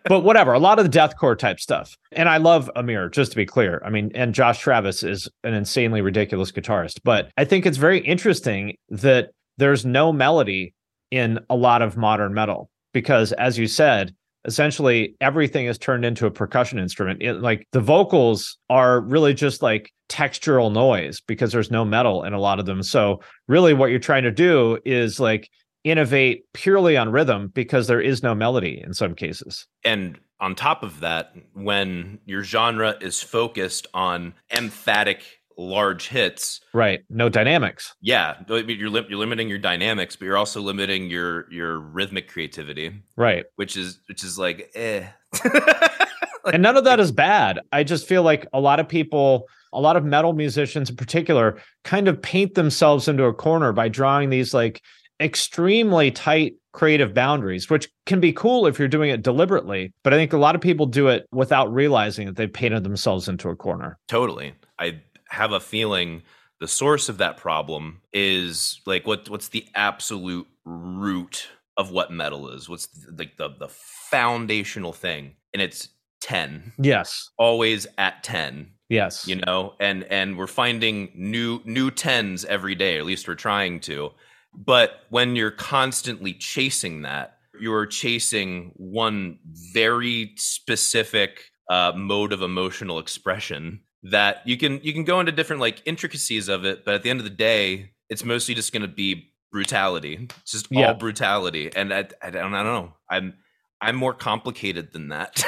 [0.09, 1.97] But whatever a lot of the deathcore type stuff.
[2.13, 3.81] And i love Emmure just to be clear.
[3.85, 6.99] I mean and josh travis is an insanely ridiculous guitarist.
[7.03, 10.73] But i think it's very interesting that there's no melody
[11.11, 14.13] in a lot of modern metal because as you said
[14.47, 17.21] essentially everything is turned into a percussion instrument.
[17.21, 22.33] It, like the vocals are really just like textural noise because there's no metal in
[22.33, 22.81] a lot of them.
[22.81, 25.49] So really what you're trying to do is like
[25.83, 29.67] innovate purely on rhythm because there is no melody in some cases.
[29.83, 36.61] And on top of that when your genre is focused on emphatic large hits.
[36.73, 37.01] Right.
[37.09, 37.95] No dynamics.
[38.01, 43.03] Yeah, you're li- you're limiting your dynamics, but you're also limiting your your rhythmic creativity.
[43.15, 43.45] Right.
[43.55, 45.07] Which is which is like eh.
[45.43, 47.59] like, and none of that is bad.
[47.71, 51.61] I just feel like a lot of people, a lot of metal musicians in particular,
[51.83, 54.81] kind of paint themselves into a corner by drawing these like
[55.19, 59.91] extremely tight creative boundaries, which can be cool if you're doing it deliberately.
[60.03, 63.27] But I think a lot of people do it without realizing that they've painted themselves
[63.27, 63.97] into a corner.
[64.07, 64.53] Totally.
[64.79, 66.23] I have a feeling
[66.59, 72.49] the source of that problem is like what what's the absolute root of what metal
[72.49, 72.67] is?
[72.67, 75.35] What's like the the foundational thing?
[75.53, 75.89] And it's
[76.21, 77.29] 10 yes.
[77.37, 79.27] Always at 10 yes.
[79.27, 79.75] you know?
[79.79, 84.11] And and we're finding new new 10s every day at least we're trying to.
[84.53, 89.39] But when you're constantly chasing that you're chasing one
[89.73, 95.59] very specific uh, mode of emotional expression that you can you can go into different
[95.59, 98.81] like intricacies of it but at the end of the day it's mostly just going
[98.81, 100.87] to be brutality it's just yeah.
[100.87, 101.69] all brutality.
[101.75, 102.93] And I, I, don't, I don't know.
[103.09, 103.33] I'm
[103.79, 105.43] i'm more complicated than that.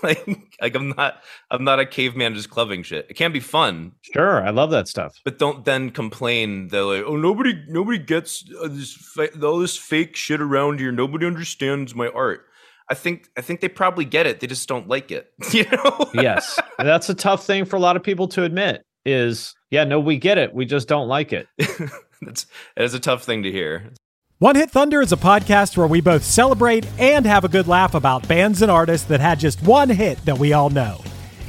[0.05, 0.25] Like
[0.63, 1.21] like i'm not
[1.51, 3.07] i'm not a caveman just clubbing shit.
[3.11, 3.91] It can be fun.
[4.03, 5.21] Sure i love that stuff.
[5.25, 8.97] But don't then complain that like oh nobody nobody gets uh, this
[9.43, 10.93] all this fake shit around here.
[10.93, 12.47] Nobody understands my art
[12.91, 14.41] I think I think they probably get it.
[14.41, 15.33] They just don't like it.
[15.53, 16.11] You know?
[16.15, 16.59] yes.
[16.79, 20.19] That's a tough thing for a lot of people to admit is yeah, no, we
[20.19, 20.55] get it.
[20.55, 21.47] We just don't like it.
[21.59, 23.93] That's that is a tough thing to hear.
[24.39, 27.95] One Hit Thunder is a podcast where we both celebrate and have a good laugh
[27.95, 31.01] about bands and artists that had just one hit that we all know.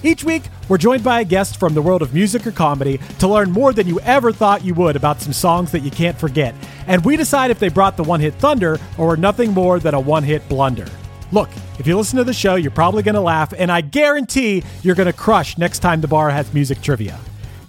[0.04, 3.28] Each week, we're joined by a guest from the world of music or comedy to
[3.28, 6.54] learn more than you ever thought you would about some songs that you can't forget.
[6.86, 9.96] And we decide if they brought the one hit thunder or were nothing more than
[9.96, 10.88] a one hit blunder.
[11.32, 14.64] Look, if you listen to the show, you're probably going to laugh, and I guarantee
[14.84, 17.20] you're going to crush next time the bar has music trivia.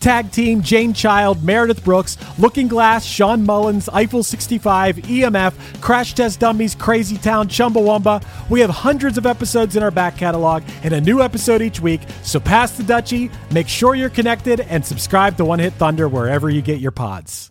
[0.07, 6.39] Tag Team, Jane Child, Meredith Brooks, Looking Glass, Shawn Mullins, Eiffel 65, EMF, Crash Test
[6.39, 8.25] Dummies, Crazy Town, Chumbawamba.
[8.49, 12.03] We have hundreds of episodes in our back catalog and a new episode each week.
[12.23, 16.51] So pass the Dutchie, make sure you're connected, and subscribe to One Hit Thunder wherever
[16.51, 17.51] you get your pods.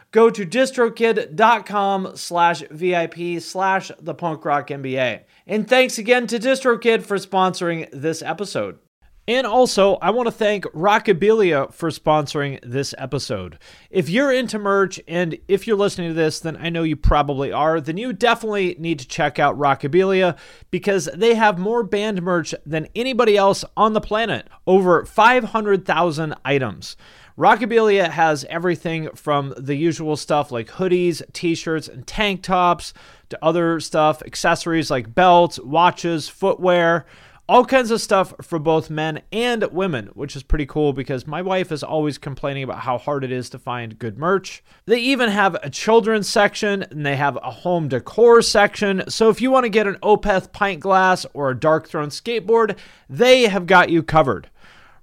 [0.11, 5.23] go to distrokid.com slash VIP slash the punk rock MBA.
[5.47, 8.79] And thanks again to DistroKid for sponsoring this episode.
[9.27, 13.59] And also, I want to thank Rockabilia for sponsoring this episode.
[13.91, 17.51] If you're into merch and if you're listening to this, then I know you probably
[17.51, 20.37] are, then you definitely need to check out Rockabilia
[20.71, 26.97] because they have more band merch than anybody else on the planet over 500,000 items.
[27.37, 32.93] Rockabilia has everything from the usual stuff like hoodies, t shirts, and tank tops
[33.29, 37.05] to other stuff, accessories like belts, watches, footwear,
[37.51, 41.41] all kinds of stuff for both men and women, which is pretty cool because my
[41.41, 44.63] wife is always complaining about how hard it is to find good merch.
[44.85, 49.03] They even have a children's section and they have a home decor section.
[49.09, 52.77] So if you want to get an Opeth pint glass or a Darkthrone skateboard,
[53.09, 54.49] they have got you covered.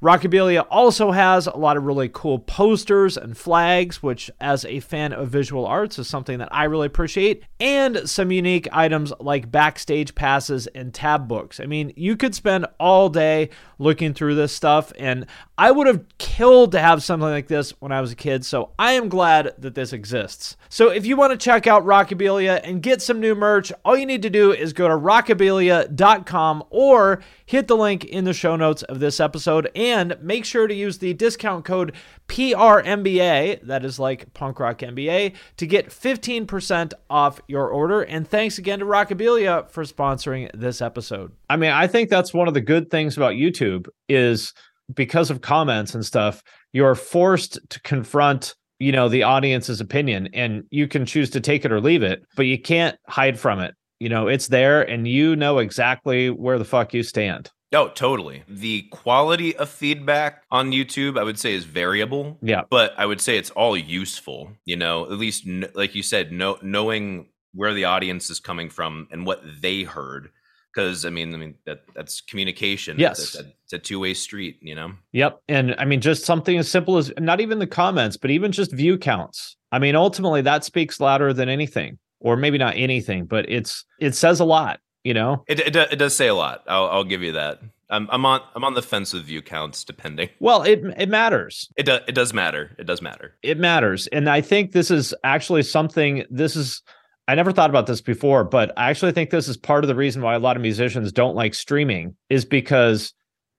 [0.01, 5.13] Rockabilia also has a lot of really cool posters and flags, which, as a fan
[5.13, 10.15] of visual arts, is something that I really appreciate, and some unique items like backstage
[10.15, 11.59] passes and tab books.
[11.59, 16.05] I mean, you could spend all day looking through this stuff, and I would have
[16.19, 19.55] killed to have something like this when I was a kid, so I am glad
[19.59, 20.57] that this exists.
[20.69, 24.07] So if you want to check out Rockabilia and get some new merch, all you
[24.07, 28.83] need to do is go to rockabilia.com or hit the link in the show notes
[28.85, 31.93] of this episode and make sure to use the discount code
[32.29, 38.03] PRMBA, that is like Punk Rock MBA, to get 15% off your order.
[38.03, 41.33] And thanks again to Rockabilia for sponsoring this episode.
[41.49, 43.68] I mean, I think that's one of the good things about YouTube
[44.09, 44.53] is
[44.95, 50.65] because of comments and stuff, you're forced to confront you know the audience's opinion and
[50.71, 53.75] you can choose to take it or leave it but you can't hide from it
[53.99, 58.45] you know it's there and you know exactly where the fuck you stand Oh, totally.
[58.49, 62.39] The quality of feedback on YouTube, I would say, is variable.
[62.41, 62.63] Yeah.
[62.71, 66.57] But I would say it's all useful, you know, at least, like you said, know,
[66.63, 70.31] knowing where the audience is coming from and what they heard.
[70.79, 73.01] Because, I mean, I mean, that that's communication.
[73.01, 73.19] Yes.
[73.19, 74.93] It's a, it's a two way street, you know?
[75.11, 75.43] Yep.
[75.49, 78.71] And I mean, just something as simple as not even the comments, but even just
[78.71, 79.57] view counts.
[79.73, 84.15] I mean, ultimately, that speaks louder than anything, or maybe not anything, but it's it
[84.15, 87.23] says a lot you know it, it, it does say a lot I'll, I'll give
[87.23, 90.83] you that I'm, I'm on i'm on the fence with view counts depending well it
[90.99, 94.73] it matters it, do, it does matter it does matter it matters and i think
[94.73, 96.83] this is actually something this is
[97.29, 99.95] I never thought about this before, but I actually think this is part of the
[99.95, 103.13] reason why a lot of musicians don't like streaming is because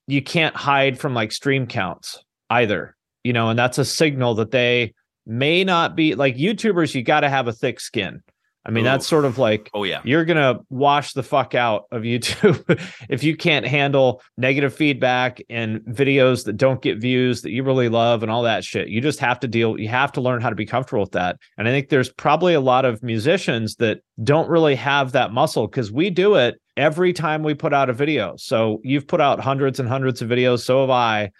[0.07, 2.17] you can't hide from like stream counts
[2.49, 4.95] either, you know, and that's a signal that they
[5.27, 8.23] may not be like YouTubers, you got to have a thick skin.
[8.65, 12.03] I mean, that's sort of like, oh yeah, you're gonna wash the fuck out of
[12.03, 12.79] YouTube
[13.09, 17.89] if you can't handle negative feedback and videos that don't get views that you really
[17.89, 18.89] love and all that shit.
[18.89, 19.79] You just have to deal.
[19.79, 21.37] You have to learn how to be comfortable with that.
[21.57, 25.67] And I think there's probably a lot of musicians that don't really have that muscle
[25.67, 28.35] because we do it every time we put out a video.
[28.37, 30.59] So you've put out hundreds and hundreds of videos.
[30.59, 31.31] So have I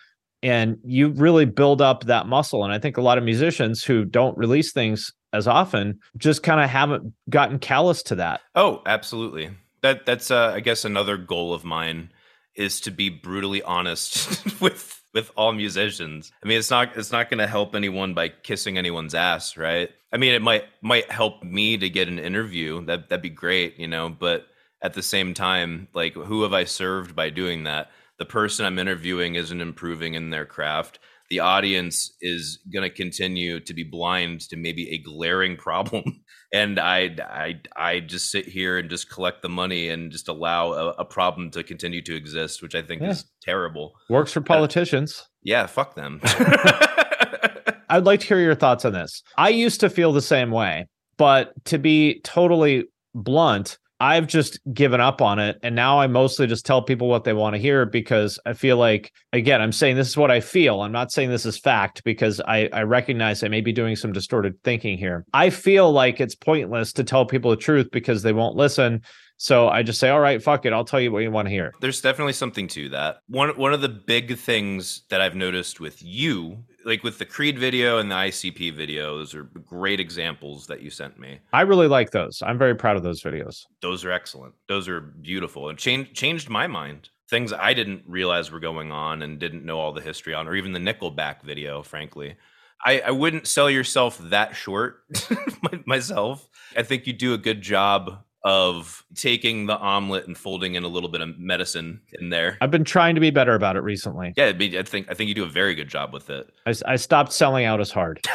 [0.41, 4.05] and you really build up that muscle and i think a lot of musicians who
[4.05, 8.41] don't release things as often just kind of haven't gotten callous to that.
[8.55, 9.51] Oh absolutely.
[9.81, 12.11] That that's uh, i guess another goal of mine
[12.55, 16.31] is to be brutally honest with with all musicians.
[16.43, 19.89] I mean it's not it's not going to help anyone by kissing anyone's ass right?
[20.11, 22.85] I mean it might might help me to get an interview.
[22.85, 24.47] That that'd be great you know but
[24.81, 27.91] at the same time like who have i served by doing that?
[28.17, 30.99] The person I'm interviewing isn't improving in their craft.
[31.29, 36.21] The audience is going to continue to be blind to maybe a glaring problem,
[36.53, 40.73] and I, I, I just sit here and just collect the money and just allow
[40.73, 43.09] a, a problem to continue to exist, which I think yeah.
[43.09, 43.93] is terrible.
[44.09, 45.19] Works for politicians.
[45.19, 46.19] Uh, yeah, fuck them.
[47.89, 49.23] I'd like to hear your thoughts on this.
[49.37, 55.01] I used to feel the same way, but to be totally blunt, I've just given
[55.01, 55.57] up on it.
[55.61, 58.77] And now I mostly just tell people what they want to hear because I feel
[58.77, 60.81] like, again, I'm saying this is what I feel.
[60.81, 64.13] I'm not saying this is fact because I, I recognize I may be doing some
[64.13, 65.25] distorted thinking here.
[65.33, 69.01] I feel like it's pointless to tell people the truth because they won't listen.
[69.41, 70.73] So I just say, all right, fuck it.
[70.73, 71.73] I'll tell you what you want to hear.
[71.79, 73.19] There's definitely something to that.
[73.27, 77.59] One one of the big things that I've noticed with you like with the Creed
[77.59, 81.39] video and the ICP video, those are great examples that you sent me.
[81.53, 82.41] I really like those.
[82.45, 83.67] I'm very proud of those videos.
[83.81, 84.55] Those are excellent.
[84.67, 87.09] Those are beautiful and changed changed my mind.
[87.29, 90.55] Things I didn't realize were going on and didn't know all the history on, or
[90.55, 92.35] even the Nickelback video, frankly.
[92.83, 95.03] I, I wouldn't sell yourself that short
[95.85, 96.49] myself.
[96.75, 100.87] I think you do a good job of taking the omelet and folding in a
[100.87, 102.57] little bit of medicine in there.
[102.61, 104.33] I've been trying to be better about it recently.
[104.37, 106.49] Yeah, I think I think you do a very good job with it.
[106.65, 108.21] I, I stopped selling out as hard.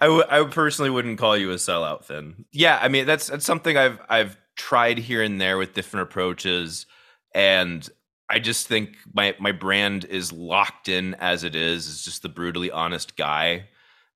[0.00, 2.44] I, w- I personally wouldn't call you a sellout, Finn.
[2.52, 6.86] Yeah, I mean that's that's something I've I've tried here and there with different approaches,
[7.34, 7.88] and
[8.30, 11.88] I just think my my brand is locked in as it is.
[11.88, 13.68] It's just the brutally honest guy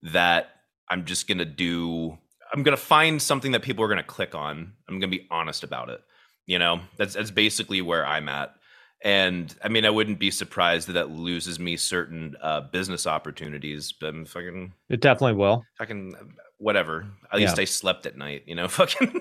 [0.03, 0.51] that
[0.89, 2.17] I'm just gonna do
[2.53, 4.73] I'm gonna find something that people are gonna click on.
[4.89, 6.01] I'm gonna be honest about it.
[6.47, 8.55] You know, that's that's basically where I'm at.
[9.05, 13.93] And I mean, I wouldn't be surprised that that loses me certain uh, business opportunities.
[13.93, 14.73] But I'm fucking.
[14.89, 15.65] It definitely will.
[15.79, 16.15] Fucking
[16.59, 17.07] whatever.
[17.33, 17.63] At least yeah.
[17.63, 18.45] I slept at night.
[18.47, 19.21] You know, fucking.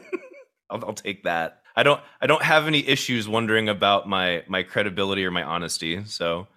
[0.70, 1.62] I'll, I'll take that.
[1.76, 2.02] I don't.
[2.22, 6.04] I don't have any issues wondering about my my credibility or my honesty.
[6.06, 6.48] So,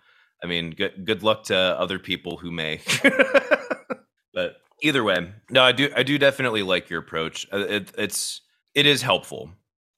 [0.43, 2.81] I mean, good good luck to other people who may.
[4.83, 7.47] either way, no, I do I do definitely like your approach.
[7.53, 8.43] Uh, it, it's
[8.75, 9.51] it is helpful.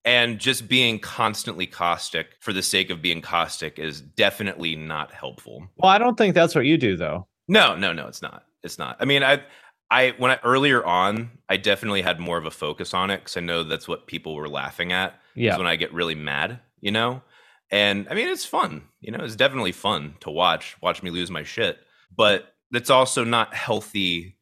[0.05, 5.67] And just being constantly caustic for the sake of being caustic is definitely not helpful.
[5.77, 7.27] Well, I don't think that's what you do though.
[7.49, 8.45] No, no, no, it's not.
[8.63, 8.97] It's not.
[9.01, 9.43] I mean, I
[9.91, 13.37] I when I earlier on, I definitely had more of a focus on it because
[13.37, 15.15] I know that's what people were laughing at.
[15.35, 15.57] Yeah.
[15.59, 17.23] When I get really mad, you know,
[17.71, 18.83] and I mean it's fun.
[19.01, 21.79] You know, it's definitely fun to watch watch me lose my shit.
[22.17, 24.36] But it's also not healthy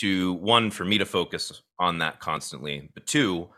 [0.00, 3.48] to one for me to focus on that constantly, but two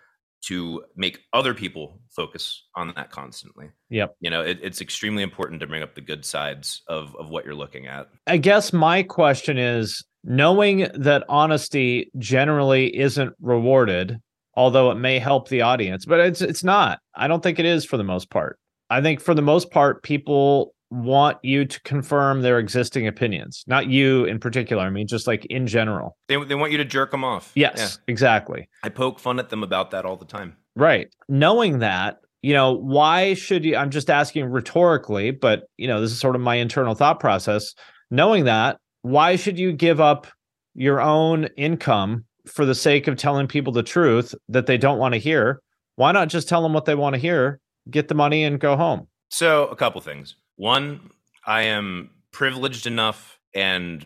[0.40, 3.66] to make other people focus on that constantly.
[3.90, 4.14] Yep.
[4.20, 7.44] You know, it, it's extremely important to bring up the good sides of of what
[7.44, 8.08] you're looking at.
[8.26, 14.20] I guess my question is knowing that honesty generally isn't rewarded,
[14.54, 17.00] although it may help the audience, but it's it's not.
[17.14, 18.58] I don't think it is for the most part.
[18.90, 23.64] I think for the most part people want you to confirm their existing opinions.
[23.66, 24.82] Not you in particular.
[24.82, 26.16] I mean, just like in general.
[26.28, 27.52] They, they want you to jerk them off.
[27.54, 28.12] Yes, yeah.
[28.12, 28.68] exactly.
[28.82, 30.56] I poke fun at them about that all the time.
[30.76, 31.12] Right.
[31.28, 33.76] Knowing that, you know, why should you?
[33.76, 37.74] I'm just asking rhetorically, but, you know, this is sort of my internal thought process.
[38.10, 40.26] Knowing that, why should you give up
[40.74, 45.14] your own income for the sake of telling people the truth that they don't want
[45.14, 45.60] to hear?
[45.96, 47.60] Why not just tell them what they want to hear,
[47.90, 49.08] get the money, and go home?
[49.30, 50.36] So, a couple things.
[50.58, 51.10] One,
[51.46, 54.04] I am privileged enough and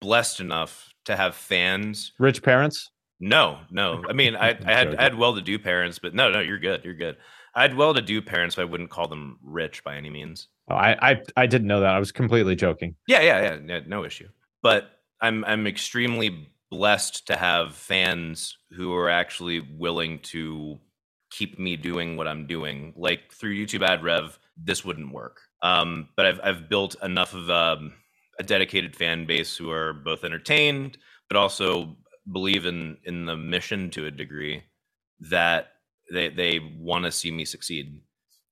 [0.00, 2.12] blessed enough to have fans.
[2.20, 2.90] Rich parents?
[3.18, 4.04] No, no.
[4.08, 6.84] I mean, I, I had I had well-to-do parents, but no, no, you're good.
[6.84, 7.16] You're good.
[7.52, 10.46] I had well-to-do parents, but I wouldn't call them rich by any means.
[10.70, 11.94] Oh, I, I I didn't know that.
[11.94, 12.94] I was completely joking.
[13.08, 13.80] Yeah, yeah, yeah.
[13.88, 14.28] No issue.
[14.62, 14.88] But
[15.20, 20.78] I'm I'm extremely blessed to have fans who are actually willing to
[21.30, 22.92] keep me doing what I'm doing.
[22.96, 25.40] Like through YouTube Ad Rev, this wouldn't work.
[25.62, 27.94] Um, but I've I've built enough of um,
[28.38, 30.98] a dedicated fan base who are both entertained,
[31.28, 31.96] but also
[32.30, 34.62] believe in in the mission to a degree
[35.20, 35.72] that
[36.10, 38.00] they they want to see me succeed.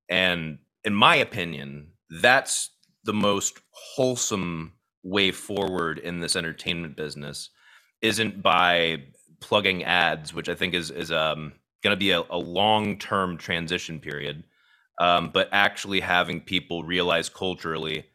[0.09, 1.91] And in my opinion,
[2.21, 2.71] that's
[3.03, 7.49] the most wholesome way forward in this entertainment business
[8.01, 9.03] isn't by
[9.39, 11.53] plugging ads, which I think is is um,
[11.83, 14.43] going to be a, a long term transition period,
[14.99, 18.05] um, but actually having people realize culturally,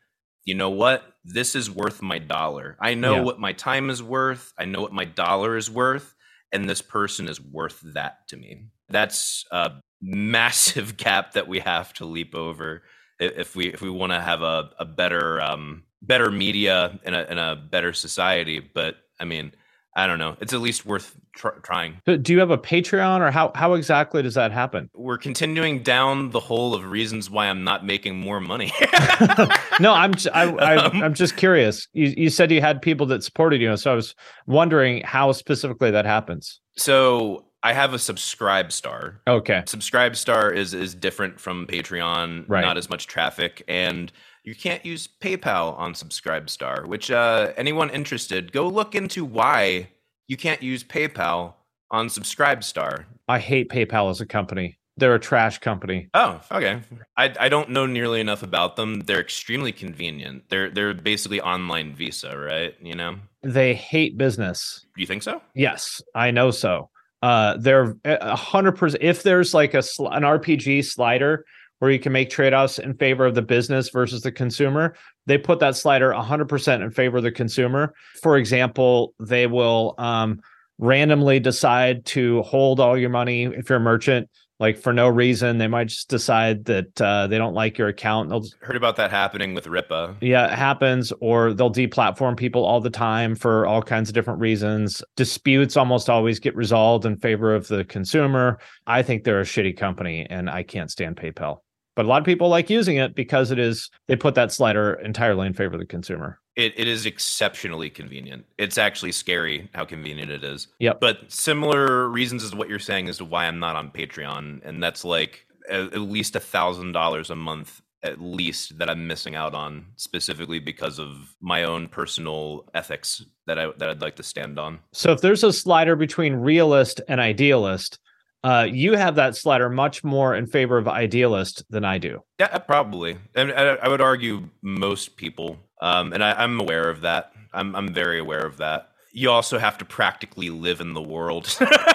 [0.45, 2.77] you know what, this is worth my dollar.
[2.81, 3.23] I know yeah.
[3.23, 4.53] what my time is worth.
[4.59, 6.15] I know what my dollar is worth,
[6.51, 8.67] and this person is worth that to me.
[8.89, 9.73] That's a
[10.03, 12.83] massive gap that we have to leap over
[13.21, 17.31] if we if we want to have a, a better um, better media and a,
[17.31, 18.59] and a better society.
[18.59, 19.53] But I mean,
[19.95, 20.37] I don't know.
[20.41, 22.01] It's at least worth tr- trying.
[22.07, 24.89] Do you have a Patreon, or how how exactly does that happen?
[24.95, 28.73] We're continuing down the hole of reasons why I'm not making more money.
[29.81, 31.87] no, I'm I, I, um, I'm just curious.
[31.93, 34.15] You you said you had people that supported you, so I was
[34.47, 36.61] wondering how specifically that happens.
[36.77, 39.19] So I have a SubscribeStar.
[39.27, 39.63] Okay.
[39.67, 42.63] SubscribeStar is is different from Patreon, right.
[42.63, 44.11] not as much traffic and
[44.45, 49.89] you can't use PayPal on Subscribestar, which uh, anyone interested, go look into why
[50.27, 51.55] you can't use PayPal
[51.91, 53.05] on Subscribestar.
[53.29, 54.79] I hate PayPal as a company.
[54.97, 56.09] They're a trash company.
[56.13, 56.81] Oh, okay.
[57.17, 59.01] I, I don't know nearly enough about them.
[59.01, 60.45] They're extremely convenient.
[60.51, 62.75] They're they're basically online Visa, right?
[62.83, 63.17] You know.
[63.43, 64.85] They hate business.
[64.97, 65.41] You think so?
[65.55, 66.91] Yes, I know so.
[67.23, 69.03] Uh, they're a hundred percent.
[69.03, 71.47] If there's like a an RPG slider
[71.83, 74.95] where you can make trade-offs in favor of the business versus the consumer
[75.27, 77.95] they put that slider 100% in favor of the consumer.
[78.23, 80.41] For example they will um,
[80.79, 84.29] randomly decide to hold all your money if you're a merchant
[84.59, 85.59] like for no reason.
[85.59, 88.29] They might just decide that uh, they don't like your account.
[88.31, 90.17] They'll heard about that happening with ripa.
[90.21, 94.41] Yeah it happens or they'll deplatform people all the time for all kinds of different
[94.41, 95.03] reasons.
[95.17, 98.59] Disputes almost always get resolved in favor of the consumer.
[98.87, 101.59] I think they're a shitty company and i can't stand paypal
[101.95, 104.95] but a lot of people like using it because it is they put that slider
[104.95, 106.39] entirely in favor of the consumer.
[106.55, 108.45] It, it is exceptionally convenient.
[108.59, 110.69] It's actually scary how convenient it is.
[110.81, 111.01] Yep.
[111.01, 114.61] But similar reasons as to what you're saying as to why I'm not on Patreon,
[114.65, 119.07] and that's like at, at least a thousand dollars a month at least that I'm
[119.07, 124.17] missing out on specifically because of my own personal ethics that I that I'd like
[124.17, 124.81] to stand on.
[124.93, 127.99] So if there's a slider between realist and idealist,
[128.45, 132.21] uh, you have that slider much more in favor of idealist than I do.
[132.39, 133.17] Yeah, probably.
[133.35, 137.33] And I, I would argue most people, um, and I, am aware of that.
[137.53, 138.89] I'm, I'm very aware of that.
[139.13, 141.47] You also have to practically live in the world,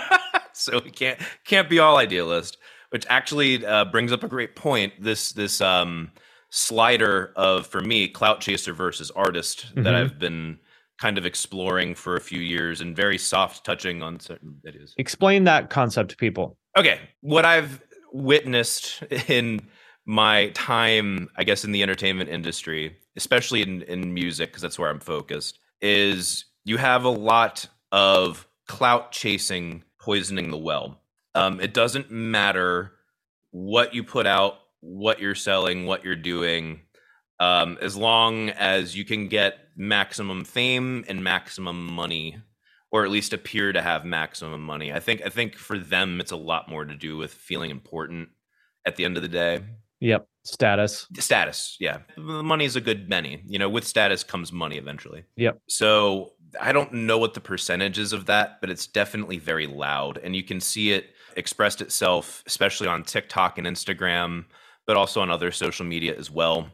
[0.54, 2.58] so we can't can't be all idealist.
[2.92, 4.94] Which actually uh, brings up a great point.
[5.02, 6.12] This this um,
[6.50, 9.84] slider of for me, clout chaser versus artist mm-hmm.
[9.84, 10.60] that I've been
[11.00, 14.94] kind of exploring for a few years and very soft touching on certain videos.
[14.98, 16.58] Explain that concept to people.
[16.76, 17.00] Okay.
[17.22, 17.82] What I've
[18.12, 19.62] witnessed in
[20.06, 24.90] my time, I guess, in the entertainment industry, especially in, in music, because that's where
[24.90, 31.02] I'm focused, is you have a lot of clout chasing poisoning the well.
[31.36, 32.94] Um, it doesn't matter
[33.52, 36.82] what you put out, what you're selling, what you're doing
[37.40, 42.38] um, as long as you can get maximum fame and maximum money,
[42.92, 44.92] or at least appear to have maximum money.
[44.92, 48.30] I think I think for them it's a lot more to do with feeling important
[48.86, 49.62] at the end of the day.
[50.00, 50.28] Yep.
[50.44, 51.08] Status.
[51.18, 51.76] Status.
[51.80, 52.00] Yeah.
[52.16, 53.44] The money is a good many.
[53.46, 55.26] You know, with status comes money eventually.
[55.36, 55.60] Yep.
[55.68, 60.20] So I don't know what the percentage is of that, but it's definitely very loud.
[60.24, 64.46] And you can see it expressed itself, especially on TikTok and Instagram,
[64.86, 66.70] but also on other social media as well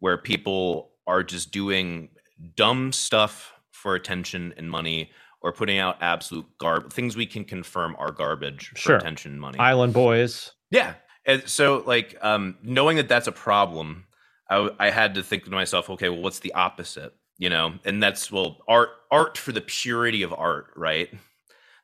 [0.00, 2.10] where people are just doing
[2.56, 7.94] dumb stuff for attention and money or putting out absolute garbage things we can confirm
[7.98, 9.58] are garbage for attention and money.
[9.58, 10.52] Island Boys.
[10.70, 10.94] Yeah.
[11.24, 14.06] And so like um, knowing that that's a problem,
[14.50, 17.14] I, I had to think to myself, okay, well, what's the opposite?
[17.36, 21.08] You know, and that's well, art, art for the purity of art, right?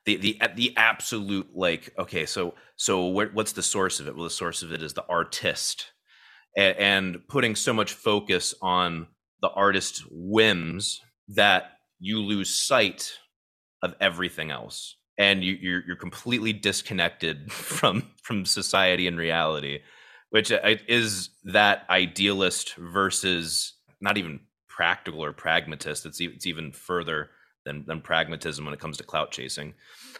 [0.04, 4.16] The the the absolute like, okay, so so what, what's the source of it?
[4.16, 5.92] Well, the source of it is the artist,
[6.56, 9.06] and, and putting so much focus on
[9.40, 13.12] the artist's whims that you lose sight
[13.82, 19.80] of everything else and you, you're you're completely disconnected from from society and reality
[20.30, 20.50] which
[20.88, 27.30] is that idealist versus not even practical or pragmatist it's it's even further
[27.64, 29.74] than than pragmatism when it comes to clout chasing.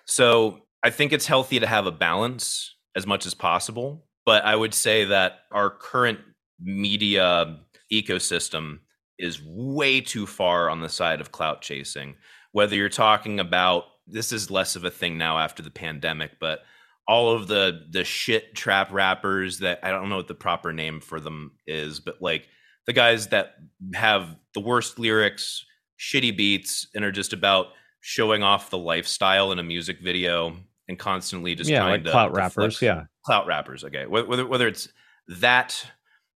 [0.07, 4.07] So I think it's healthy to have a balance as much as possible.
[4.27, 6.20] But I would say that our current
[6.61, 7.59] media
[7.93, 8.79] ecosystem
[9.18, 12.16] is way too far on the side of clout chasing.
[12.53, 16.61] Whether you're talking about this is less of a thing now after the pandemic, but
[17.07, 21.01] all of the the shit trap rappers that I don't know what the proper name
[21.01, 22.49] for them is, but like
[22.87, 23.55] the guys that
[23.95, 25.64] have the worst lyrics,
[25.99, 27.68] shitty beats, and are just about
[28.01, 30.57] showing off the lifestyle in a music video
[30.89, 32.81] and constantly just yeah, trying like to clout rappers.
[32.83, 33.05] Yeah.
[33.25, 33.85] Clout rappers.
[33.85, 34.89] Okay, whether whether it's
[35.29, 35.85] that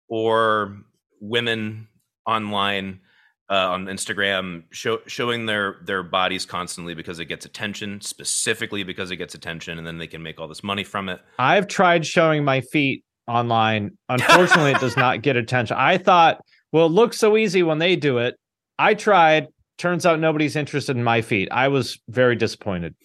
[0.08, 0.78] or
[1.20, 1.88] women
[2.26, 3.00] online
[3.50, 9.12] uh, on Instagram show, showing their their bodies constantly because it gets attention, specifically because
[9.12, 11.20] it gets attention, and then they can make all this money from it.
[11.40, 13.98] I've tried showing my feet online.
[14.10, 15.78] Unfortunately, it does not get attention.
[15.78, 18.36] I thought, well, it looks so easy when they do it.
[18.78, 19.48] I tried.
[19.78, 21.50] Turns out nobody's interested in my feet.
[21.52, 22.96] I was very disappointed.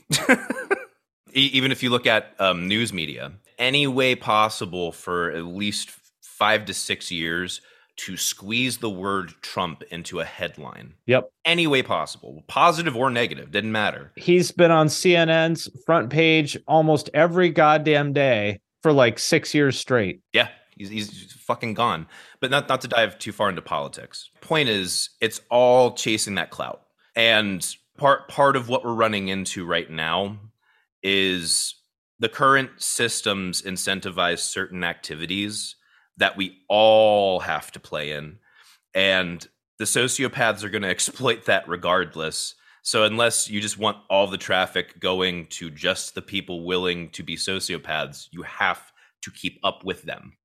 [1.34, 6.64] Even if you look at um, news media, any way possible for at least five
[6.64, 7.60] to six years
[7.94, 10.94] to squeeze the word Trump into a headline.
[11.06, 11.30] Yep.
[11.44, 14.10] Any way possible, positive or negative, didn't matter.
[14.16, 20.22] He's been on CNN's front page almost every goddamn day for like six years straight.
[20.32, 22.08] Yeah, he's, he's fucking gone.
[22.40, 24.30] But not not to dive too far into politics.
[24.40, 26.82] Point is, it's all chasing that clout,
[27.14, 27.64] and
[27.96, 30.38] part part of what we're running into right now
[31.04, 31.76] is
[32.22, 35.74] the current systems incentivize certain activities
[36.18, 38.38] that we all have to play in,
[38.94, 39.46] and
[39.78, 42.54] the sociopaths are going to exploit that regardless.
[42.84, 47.24] So unless you just want all the traffic going to just the people willing to
[47.24, 48.92] be sociopaths, you have
[49.22, 50.36] to keep up with them.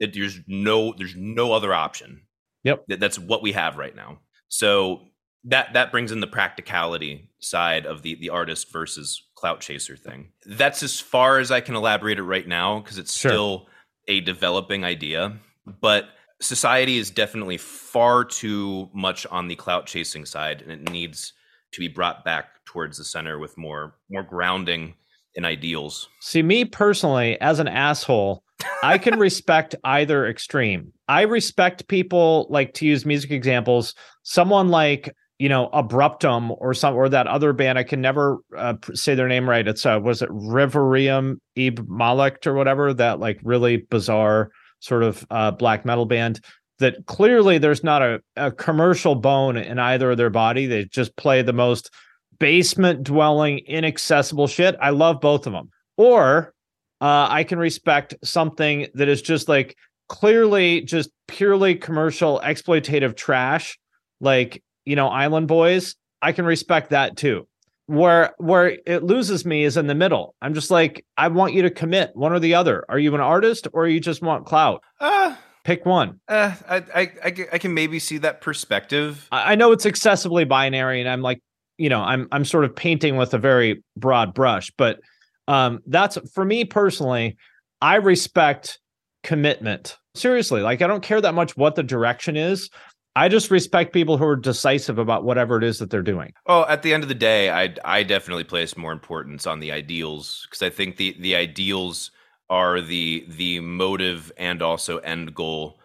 [0.00, 2.22] It, there's no there's no other option.
[2.64, 2.84] Yep.
[2.88, 4.20] That, that's what we have right now.
[4.48, 5.02] So
[5.44, 10.32] that that brings in the practicality side of the the artist versus clout chaser thing.
[10.46, 13.30] That's as far as I can elaborate it right now because it's Sure.
[13.30, 13.68] still
[14.08, 15.38] a developing idea,
[15.80, 16.08] but
[16.40, 21.32] society is definitely far too much on the clout chasing side and it needs
[21.72, 24.94] to be brought back towards the center with more more grounding
[25.34, 26.08] in ideals.
[26.20, 28.42] See, me personally, as an asshole,
[28.82, 30.92] I can respect either extreme.
[31.08, 36.94] I respect people like to use music examples, someone like you know Abruptum or some
[36.94, 37.78] or that other band.
[37.78, 39.66] I can never uh, say their name right.
[39.66, 45.26] It's uh, was it Riverium Ib Malek or whatever that like really bizarre sort of
[45.30, 46.40] uh, black metal band.
[46.78, 50.66] That clearly there's not a, a commercial bone in either of their body.
[50.66, 51.90] They just play the most
[52.38, 54.76] basement dwelling, inaccessible shit.
[54.80, 55.70] I love both of them.
[55.96, 56.52] Or
[57.00, 59.76] uh, I can respect something that is just like
[60.08, 63.78] clearly just purely commercial exploitative trash,
[64.20, 65.94] like you know Island Boys.
[66.22, 67.46] I can respect that too.
[67.86, 70.34] Where where it loses me is in the middle.
[70.40, 72.84] I'm just like I want you to commit one or the other.
[72.88, 74.82] Are you an artist or you just want clout?
[75.00, 76.20] Uh, Pick one.
[76.28, 77.10] uh I, I
[77.52, 79.28] I can maybe see that perspective.
[79.30, 81.40] I I know it's excessively binary, and I'm like,
[81.78, 85.00] you know, I'm I'm sort of painting with a very broad brush, but
[85.48, 87.36] um, that's for me personally.
[87.80, 88.78] I respect
[89.22, 89.96] commitment.
[90.14, 92.70] Seriously, like I don't care that much what the direction is.
[93.16, 96.34] I just respect people who are decisive about whatever it is that they're doing.
[96.46, 99.72] Oh, at the end of the day, I I definitely place more importance on the
[99.72, 102.10] ideals because I think the the ideals
[102.50, 105.80] are the the motive and also end goal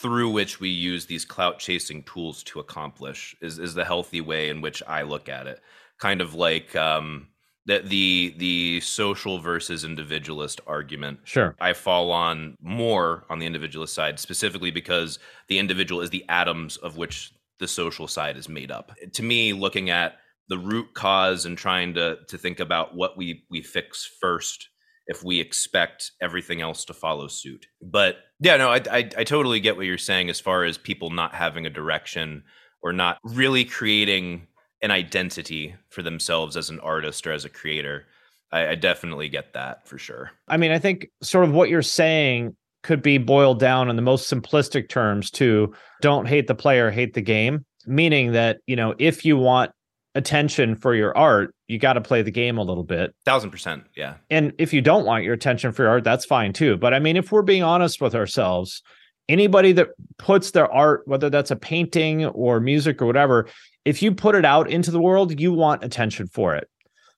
[0.00, 4.48] through which we use these clout chasing tools to accomplish is is the healthy way
[4.48, 5.60] in which I look at it.
[5.98, 7.26] Kind of like um
[7.66, 11.20] the the the social versus individualist argument.
[11.24, 11.54] Sure.
[11.60, 16.76] I fall on more on the individualist side, specifically because the individual is the atoms
[16.78, 18.92] of which the social side is made up.
[19.12, 20.14] To me, looking at
[20.48, 24.68] the root cause and trying to to think about what we we fix first
[25.06, 27.66] if we expect everything else to follow suit.
[27.82, 31.10] But yeah, no, I, I I totally get what you're saying as far as people
[31.10, 32.42] not having a direction
[32.82, 34.46] or not really creating
[34.82, 38.06] an identity for themselves as an artist or as a creator.
[38.52, 40.30] I, I definitely get that for sure.
[40.48, 44.02] I mean, I think sort of what you're saying could be boiled down in the
[44.02, 48.94] most simplistic terms to don't hate the player, hate the game, meaning that, you know,
[48.98, 49.70] if you want
[50.14, 53.14] attention for your art, you got to play the game a little bit.
[53.24, 54.14] Thousand percent, yeah.
[54.30, 56.76] And if you don't want your attention for your art, that's fine too.
[56.76, 58.82] But I mean, if we're being honest with ourselves,
[59.30, 63.46] anybody that puts their art, whether that's a painting or music or whatever,
[63.84, 66.68] if you put it out into the world, you want attention for it.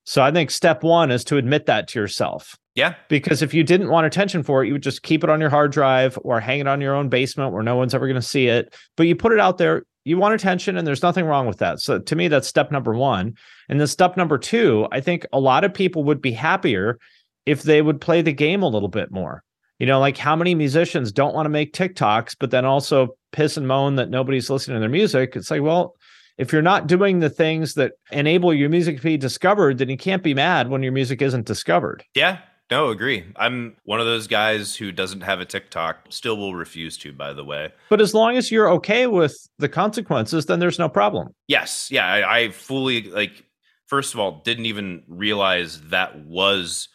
[0.05, 2.57] So I think step one is to admit that to yourself.
[2.75, 2.95] Yeah.
[3.09, 5.51] Because if you didn't want attention for it, you would just keep it on your
[5.51, 8.27] hard drive or hang it on your own basement where no one's ever going to
[8.27, 8.75] see it.
[8.97, 11.81] But you put it out there, you want attention and there's nothing wrong with that.
[11.81, 13.35] So to me, that's step number one.
[13.69, 16.99] And then step number two, I think a lot of people would be happier
[17.47, 19.43] if they would play the game a little bit more.
[19.83, 23.57] You know, like how many musicians don't want to make TikToks, but then also piss
[23.57, 25.35] and moan that nobody's listening to their music?
[25.35, 25.97] It's like, well,
[26.39, 29.97] if you're not doing the things that enable your music to be discovered, then you
[29.97, 32.05] can't be mad when your music isn't discovered.
[32.15, 32.39] Yeah,
[32.71, 33.25] no, agree.
[33.35, 37.33] I'm one of those guys who doesn't have a TikTok, still will refuse to, by
[37.33, 37.73] the way.
[37.91, 41.35] But as long as you're okay with the consequences, then there's no problem.
[41.49, 41.89] Yes.
[41.91, 42.07] Yeah.
[42.07, 43.47] I, I fully, like,
[43.87, 46.89] first of all, didn't even realize that was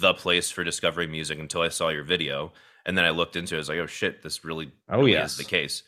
[0.00, 2.52] the place for discovering music until I saw your video.
[2.86, 3.58] And then I looked into it.
[3.58, 5.32] I was like, oh shit, this really, oh, really yes.
[5.32, 5.82] is the case.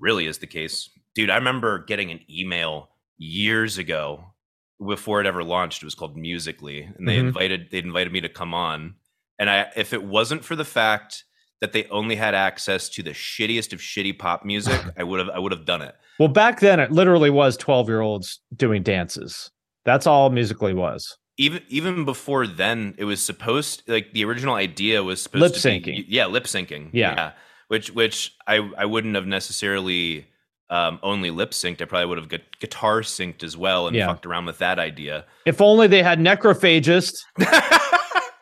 [0.00, 0.90] Really is the case.
[1.14, 4.24] Dude, I remember getting an email years ago
[4.84, 5.82] before it ever launched.
[5.82, 7.28] It was called Musical.ly, and they Mhm.
[7.28, 8.94] invited they invited me to come on.
[9.38, 11.24] And I, if it wasn't for the fact
[11.60, 15.30] that they only had access to the shittiest of shitty pop music, I would have
[15.30, 15.94] I would have done it.
[16.18, 19.50] Well, back then it literally was 12 year olds doing dances.
[19.84, 21.16] That's all Musical.ly was.
[21.38, 25.82] Even even before then, it was supposed like the original idea was supposed to Lip
[25.82, 26.04] syncing.
[26.08, 26.88] yeah, lip syncing.
[26.92, 27.32] Yeah.
[27.68, 30.26] Which which I I wouldn't have necessarily
[30.70, 31.82] um, only lip synced.
[31.82, 34.06] I probably would have gu- guitar synced as well and Yeah.
[34.06, 35.26] fucked around with that idea.
[35.44, 37.18] If only they had necrophagist.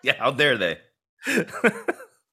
[0.03, 0.79] yeah, how dare they?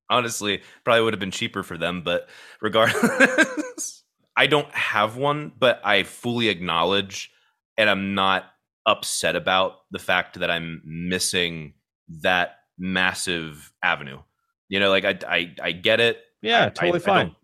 [0.09, 2.27] Honestly, probably would have been cheaper for them, but
[2.61, 4.03] regardless,
[4.35, 7.31] I don't have one, but I fully acknowledge
[7.77, 8.45] and I'm not
[8.85, 11.73] upset about the fact that I'm missing
[12.21, 14.19] that massive avenue.
[14.69, 16.17] You know, like I I, I get it.
[16.41, 17.35] Yeah, I- totally I- fine.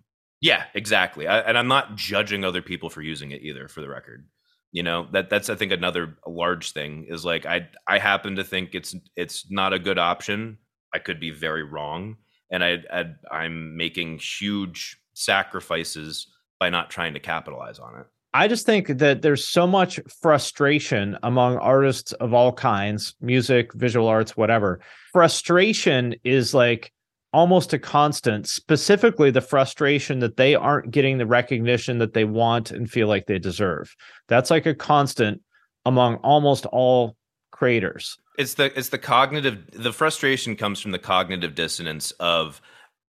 [0.42, 1.28] yeah, exactly.
[1.28, 3.68] I, and I'm not judging other people for using it either.
[3.68, 4.28] For the record,
[4.72, 8.44] you know that that's I think another large thing is like I I happen to
[8.44, 10.58] think it's it's not a good option.
[10.94, 12.16] I could be very wrong,
[12.50, 16.28] and I, I I'm making huge sacrifices
[16.60, 18.08] by not trying to capitalize on it.
[18.38, 24.08] I just think that there's so much frustration among artists of all kinds, music, visual
[24.08, 24.80] arts, whatever.
[25.12, 26.94] Frustration is like
[27.34, 32.70] almost a constant, specifically the frustration that they aren't getting the recognition that they want
[32.70, 33.96] and feel like they deserve.
[34.28, 35.42] That's like a constant
[35.84, 37.16] among almost all
[37.50, 38.20] creators.
[38.38, 42.62] It's the it's the cognitive the frustration comes from the cognitive dissonance of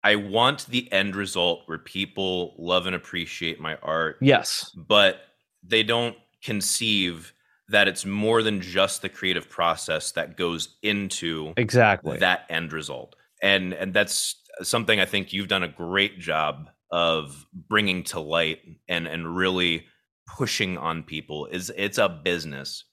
[0.04, 4.18] I want the end result where people love and appreciate my art.
[4.22, 4.70] Yes.
[4.76, 5.22] But
[5.64, 7.34] they don't conceive
[7.70, 12.18] that it's more than just the creative process that goes into Exactly.
[12.18, 13.16] that end result.
[13.42, 18.60] And and that's something I think you've done a great job of bringing to light
[18.88, 19.86] and and really
[20.28, 22.86] pushing on people is it's a business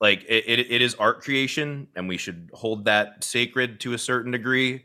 [0.00, 3.98] like it, it, it is art creation and we should hold that sacred to a
[3.98, 4.84] certain degree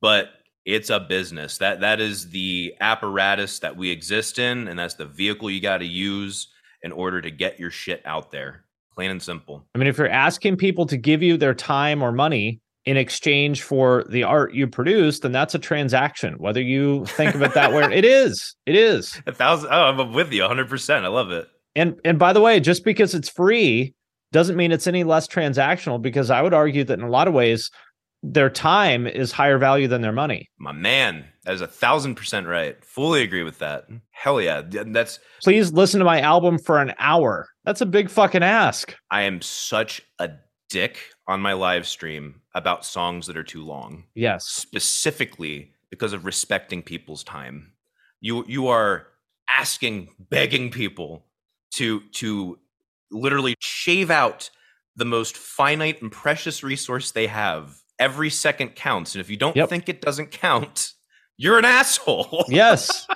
[0.00, 0.30] but
[0.66, 5.06] it's a business that that is the apparatus that we exist in and that's the
[5.06, 6.48] vehicle you got to use
[6.82, 8.64] in order to get your shit out there
[8.94, 12.12] plain and simple I mean, if you're asking people to give you their time or
[12.12, 16.34] money in exchange for the art you produce, then that's a transaction.
[16.38, 18.54] Whether you think of it that way, it is.
[18.64, 19.20] It is.
[19.26, 22.58] a thousand oh i'm with you 100% i love it And and by the way,
[22.58, 23.94] just because it's free
[24.32, 26.00] doesn't mean it's any less transactional.
[26.00, 27.70] Because I would argue that in a lot of ways,
[28.22, 30.48] their time is higher value than their money.
[30.58, 35.18] my man that is a thousand percent right fully agree with that hell yeah that's
[35.42, 37.46] Please listen to my album for an hour.
[37.64, 38.94] That's a big fucking ask.
[39.10, 40.30] i am such a
[40.68, 40.98] dick
[41.28, 44.44] on my live stream about songs that are too long Yes.
[44.46, 47.72] specifically because of respecting people's time.
[48.20, 49.06] You you are
[49.48, 51.24] asking, begging people
[51.74, 52.58] to to
[53.12, 54.50] literally shave out
[54.96, 57.76] the most finite and precious resource they have.
[57.98, 59.68] Every second counts, and if you don't Yep.
[59.68, 60.92] think it doesn't count,
[61.36, 62.44] you're an asshole.
[62.48, 63.06] Yes.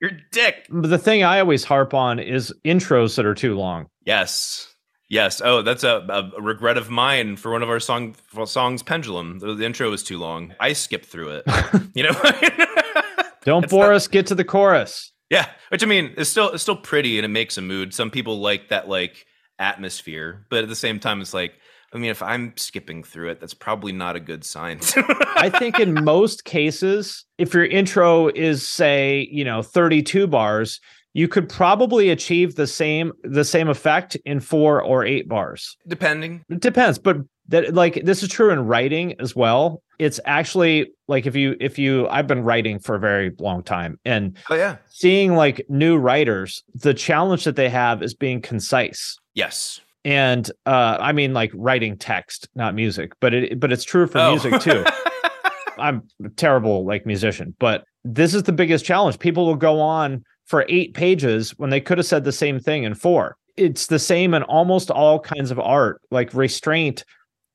[0.00, 0.66] you're a dick.
[0.70, 3.86] But the thing I always harp on is intros that are too long.
[4.04, 4.68] Yes.
[5.08, 5.42] Yes.
[5.44, 6.06] Oh, that's a,
[6.36, 9.40] a regret of mine for one of our song for songs, Pendulum.
[9.40, 10.54] The, the intro was too long.
[10.58, 11.44] I skipped through it.
[11.94, 12.12] you know.
[13.44, 14.06] Don't bore us.
[14.08, 15.12] Get to the chorus.
[15.28, 17.92] Yeah, which I mean, it's still it's still pretty and it makes a mood.
[17.92, 19.26] Some people like that like
[19.58, 21.54] atmosphere, but at the same time, it's like
[21.92, 24.80] I mean, if I'm skipping through it, that's probably not a good sign.
[25.36, 30.80] I think in most cases, if your intro is say, you know, 32 bars,
[31.12, 35.76] you could probably achieve the same the same effect in 4 or 8 bars.
[35.86, 36.42] Depending.
[36.48, 37.18] It depends, but
[37.48, 39.82] that like this is true in writing as well.
[39.98, 43.98] It's actually like if you if you I've been writing for a very long time
[44.04, 49.18] and oh yeah, seeing like new writers, the challenge that they have is being concise.
[49.34, 54.06] yes, And uh I mean like writing text, not music, but it but it's true
[54.06, 54.30] for Oh.
[54.32, 54.84] music too.
[55.78, 59.18] I'm a terrible like musician, but this is the biggest challenge.
[59.18, 62.84] People will go on for eight pages when they could have said the same thing
[62.84, 63.36] in four.
[63.56, 67.04] It's the same in almost all kinds of art, like restraint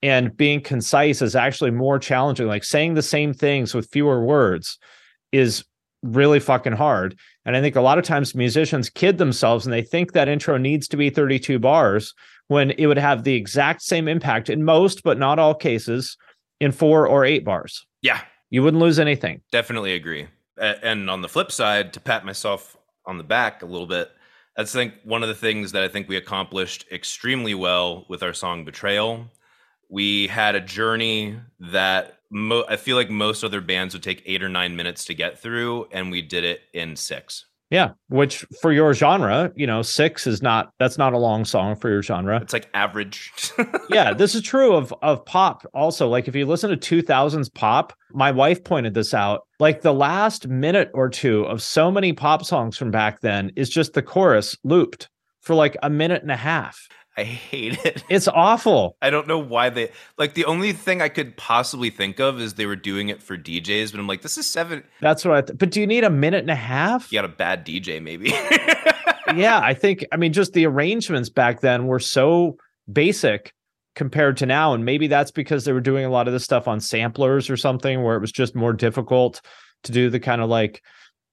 [0.03, 2.47] and being concise is actually more challenging.
[2.47, 4.77] Like saying the same things with fewer words
[5.31, 5.65] is
[6.03, 7.17] really fucking hard.
[7.47, 10.57] And I think a lot of times musicians kid themselves and they think that intro
[10.57, 12.13] needs to be 32 bars
[12.49, 16.17] when it would have the exact same impact in most, but not all cases,
[16.59, 17.85] in four or eight bars.
[18.01, 18.19] Yeah.
[18.49, 19.41] You wouldn't lose anything.
[19.49, 20.27] Definitely agree.
[20.57, 22.75] And on the flip side, to pat myself
[23.05, 24.11] on the back a little bit,
[24.57, 28.23] that's I think one of the things that I think we accomplished extremely well with
[28.23, 29.31] our song Betrayal.
[29.89, 34.43] We had a journey that mo- I feel like most other bands would take eight
[34.43, 37.45] or nine minutes to get through, and we did it in six.
[37.69, 41.75] Yeah, which for your genre, you know, six is not that's not a long song
[41.75, 42.39] for your genre.
[42.41, 43.33] It's like average.
[43.89, 46.07] yeah, this is true of of pop also.
[46.07, 49.41] Like if you listen to 2000s pop, my wife pointed this out.
[49.59, 53.69] Like the last minute or two of so many pop songs from back then is
[53.69, 55.09] just the chorus looped
[55.41, 56.87] for like a minute and a half.
[57.17, 58.03] I hate it.
[58.09, 58.95] It's awful.
[59.01, 62.53] I don't know why they like the only thing I could possibly think of is
[62.53, 64.83] they were doing it for DJs, but I'm like, this is seven.
[65.01, 65.41] That's what I.
[65.41, 67.11] Th- but do you need a minute and a half?
[67.11, 68.29] You got a bad DJ, maybe.
[69.35, 70.05] yeah, I think.
[70.11, 72.57] I mean, just the arrangements back then were so
[72.91, 73.51] basic
[73.95, 76.67] compared to now, and maybe that's because they were doing a lot of this stuff
[76.67, 79.41] on samplers or something, where it was just more difficult
[79.83, 80.81] to do the kind of like,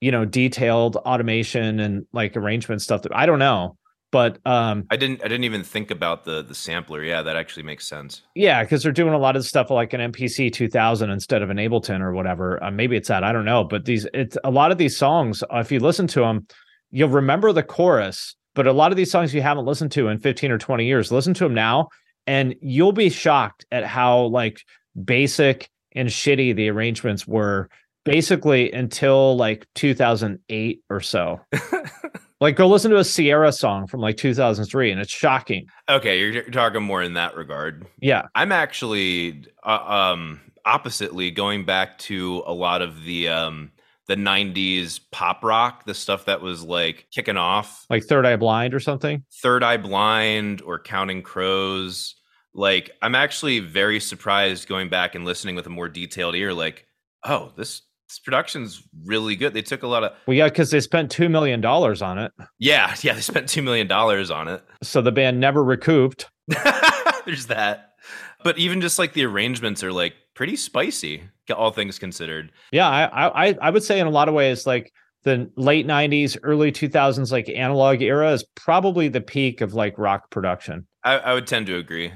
[0.00, 3.02] you know, detailed automation and like arrangement stuff.
[3.02, 3.76] That I don't know
[4.14, 7.02] but um, I didn't I didn't even think about the the sampler.
[7.02, 8.22] Yeah, that actually makes sense.
[8.36, 11.56] Yeah, because they're doing a lot of stuff like an MPC 2000 instead of an
[11.56, 12.62] Ableton or whatever.
[12.62, 15.42] Uh, maybe it's that I don't know, but these it's a lot of these songs.
[15.42, 16.46] Uh, if you listen to them,
[16.92, 18.36] you'll remember the chorus.
[18.54, 21.10] But a lot of these songs you haven't listened to in 15 or 20 years,
[21.10, 21.88] listen to them now,
[22.24, 24.60] and you'll be shocked at how like
[25.04, 27.68] basic and shitty the arrangements were
[28.04, 31.40] basically until like 2008 or so.
[32.44, 35.66] Like go listen to a Ciara song from like 2003 and it's shocking.
[35.88, 37.86] Okay, you're, you're talking more in that regard.
[38.02, 38.26] Yeah.
[38.34, 43.72] I'm actually uh, um oppositely going back to a lot of the um
[44.08, 47.86] the 90s pop rock, the stuff that was like kicking off.
[47.88, 49.24] Like Third Eye Blind or something?
[49.40, 52.14] Third Eye Blind or Counting Crows.
[52.52, 56.84] Like I'm actually very surprised going back and listening with a more detailed ear like,
[57.24, 59.54] "Oh, this this production's really good.
[59.54, 62.32] They took a lot of well, yeah, because they spent two million dollars on it.
[62.58, 64.62] Yeah, yeah, they spent two million dollars on it.
[64.82, 66.30] So the band never recouped.
[67.26, 67.94] There's that.
[68.42, 71.22] But even just like the arrangements are like pretty spicy,
[71.54, 72.52] all things considered.
[72.72, 74.92] Yeah, I I I would say in a lot of ways, like
[75.22, 80.30] the late '90s, early 2000s, like analog era is probably the peak of like rock
[80.30, 80.86] production.
[81.02, 82.12] I, I would tend to agree.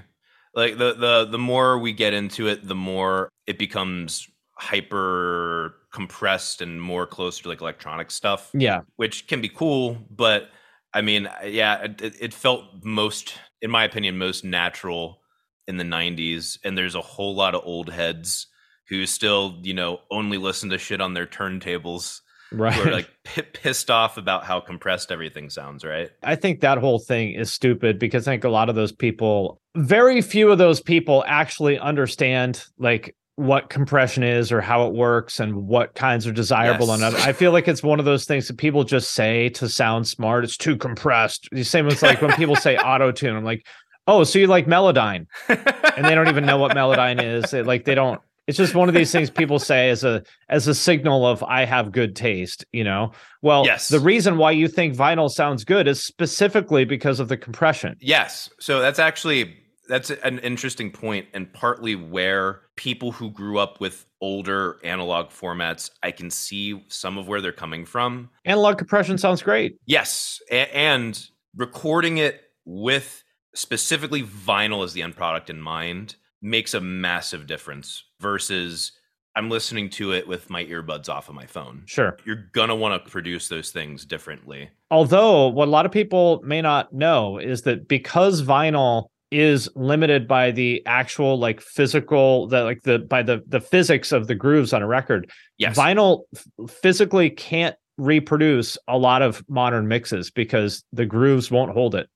[0.54, 4.28] Like the the the more we get into it, the more it becomes
[4.58, 8.50] hyper compressed and more closer to like electronic stuff.
[8.52, 8.80] Yeah.
[8.96, 10.50] Which can be cool, but
[10.92, 15.20] I mean, uh, yeah, it, it felt most, in my opinion, most natural
[15.66, 16.58] in the 90s.
[16.64, 18.48] And there's a whole lot of old heads
[18.88, 22.20] who still, you know, only listen to shit on their turntables.
[22.50, 22.72] Right.
[22.72, 26.10] Who are like p- pissed off about how compressed everything sounds, right?
[26.22, 29.60] I think that whole thing is stupid because I think a lot of those people,
[29.76, 35.38] very few of those people actually understand like what compression is or how it works
[35.38, 37.00] and what kinds are desirable yes.
[37.00, 40.08] and I feel like it's one of those things that people just say to sound
[40.08, 40.42] smart.
[40.42, 41.48] It's too compressed.
[41.52, 43.36] The same as like when people say auto tune.
[43.36, 43.64] I'm like,
[44.08, 47.52] oh, so you like Melodyne, and they don't even know what Melodyne is.
[47.52, 48.20] They, like they don't.
[48.48, 51.64] It's just one of these things people say as a as a signal of I
[51.64, 52.64] have good taste.
[52.72, 53.12] You know.
[53.40, 53.88] Well, yes.
[53.88, 57.94] The reason why you think vinyl sounds good is specifically because of the compression.
[58.00, 58.50] Yes.
[58.58, 59.54] So that's actually
[59.88, 65.90] that's an interesting point and partly where people who grew up with older analog formats
[66.04, 68.30] i can see some of where they're coming from.
[68.44, 69.76] Analog compression sounds great.
[69.86, 71.20] Yes a- and
[71.56, 73.24] recording it with
[73.54, 78.92] specifically vinyl as the end product in mind makes a massive difference versus
[79.34, 81.82] i'm listening to it with my earbuds off of my phone.
[81.86, 82.16] Sure.
[82.24, 84.70] You're gonna want to produce those things differently.
[84.90, 90.26] Although what a lot of people may not know is that because vinyl is limited
[90.26, 94.72] by the actual like physical the like the by the the physics of the grooves
[94.72, 95.30] on a record.
[95.58, 95.76] Yes.
[95.76, 96.22] Vinyl
[96.68, 102.08] physically can't reproduce a lot of modern mixes because the grooves won't hold it.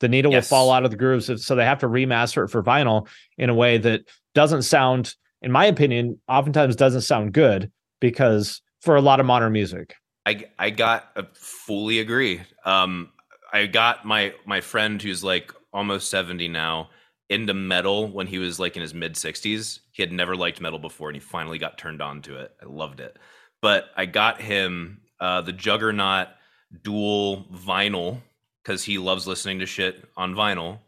[0.00, 0.44] The needle yes.
[0.44, 3.50] will fall out of the grooves, so they have to remaster it for vinyl in
[3.50, 4.02] a way that
[4.34, 9.52] doesn't sound, in my opinion, oftentimes doesn't sound good because for a lot of modern
[9.52, 9.94] music.
[10.26, 12.42] I I got a fully agree.
[12.64, 13.10] Um,
[13.52, 16.90] I got my my friend who's like almost 70 now
[17.30, 19.80] into metal when he was like in his mid 60s.
[19.92, 22.52] He had never liked metal before and he finally got turned on to it.
[22.62, 23.16] I loved it.
[23.60, 26.28] But I got him uh, the Juggernaut
[26.82, 28.20] dual vinyl
[28.62, 30.78] because he loves listening to shit on vinyl.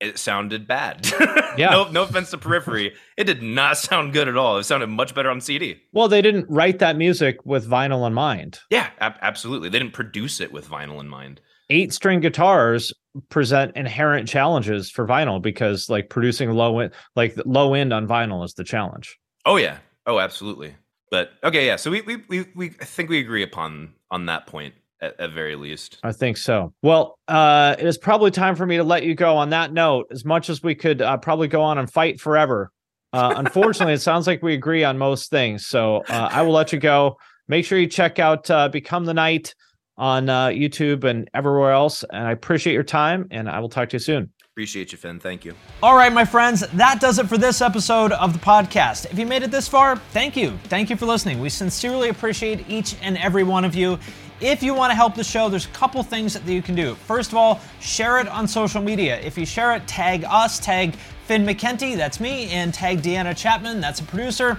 [0.00, 1.10] It sounded bad.
[1.56, 1.70] Yeah.
[1.70, 2.92] no, no offense to Periphery.
[3.16, 4.58] It did not sound good at all.
[4.58, 5.80] It sounded much better on CD.
[5.94, 8.60] Well, they didn't write that music with vinyl in mind.
[8.68, 9.70] Yeah, ab- absolutely.
[9.70, 11.40] They didn't produce it with vinyl in mind.
[11.70, 12.92] Eight string guitars
[13.28, 18.44] present inherent challenges for vinyl because like producing low end like low end on vinyl
[18.44, 19.18] is the challenge.
[19.44, 19.78] Oh yeah.
[20.06, 20.74] Oh, absolutely.
[21.10, 21.76] But okay, yeah.
[21.76, 25.32] So we we we, we I think we agree upon on that point at, at
[25.32, 25.98] very least.
[26.02, 26.72] I think so.
[26.82, 30.06] Well, uh, it is probably time for me to let you go on that note.
[30.10, 32.70] As much as we could uh, probably go on and fight forever,
[33.12, 35.66] uh, unfortunately, it sounds like we agree on most things.
[35.66, 37.16] So uh, I will let you go.
[37.48, 39.54] Make sure you check out uh, Become the Knight
[39.98, 42.04] on uh, YouTube and everywhere else.
[42.10, 44.30] And I appreciate your time, and I will talk to you soon.
[44.52, 45.20] Appreciate you, Finn.
[45.20, 45.54] Thank you.
[45.82, 49.04] All right, my friends, that does it for this episode of the podcast.
[49.12, 50.58] If you made it this far, thank you.
[50.64, 51.40] Thank you for listening.
[51.40, 53.98] We sincerely appreciate each and every one of you.
[54.40, 56.94] If you want to help the show, there's a couple things that you can do.
[56.94, 59.18] First of all, share it on social media.
[59.20, 60.94] If you share it, tag us, tag
[61.26, 64.58] Finn McKenty, that's me, and tag Deanna Chapman, that's a producer.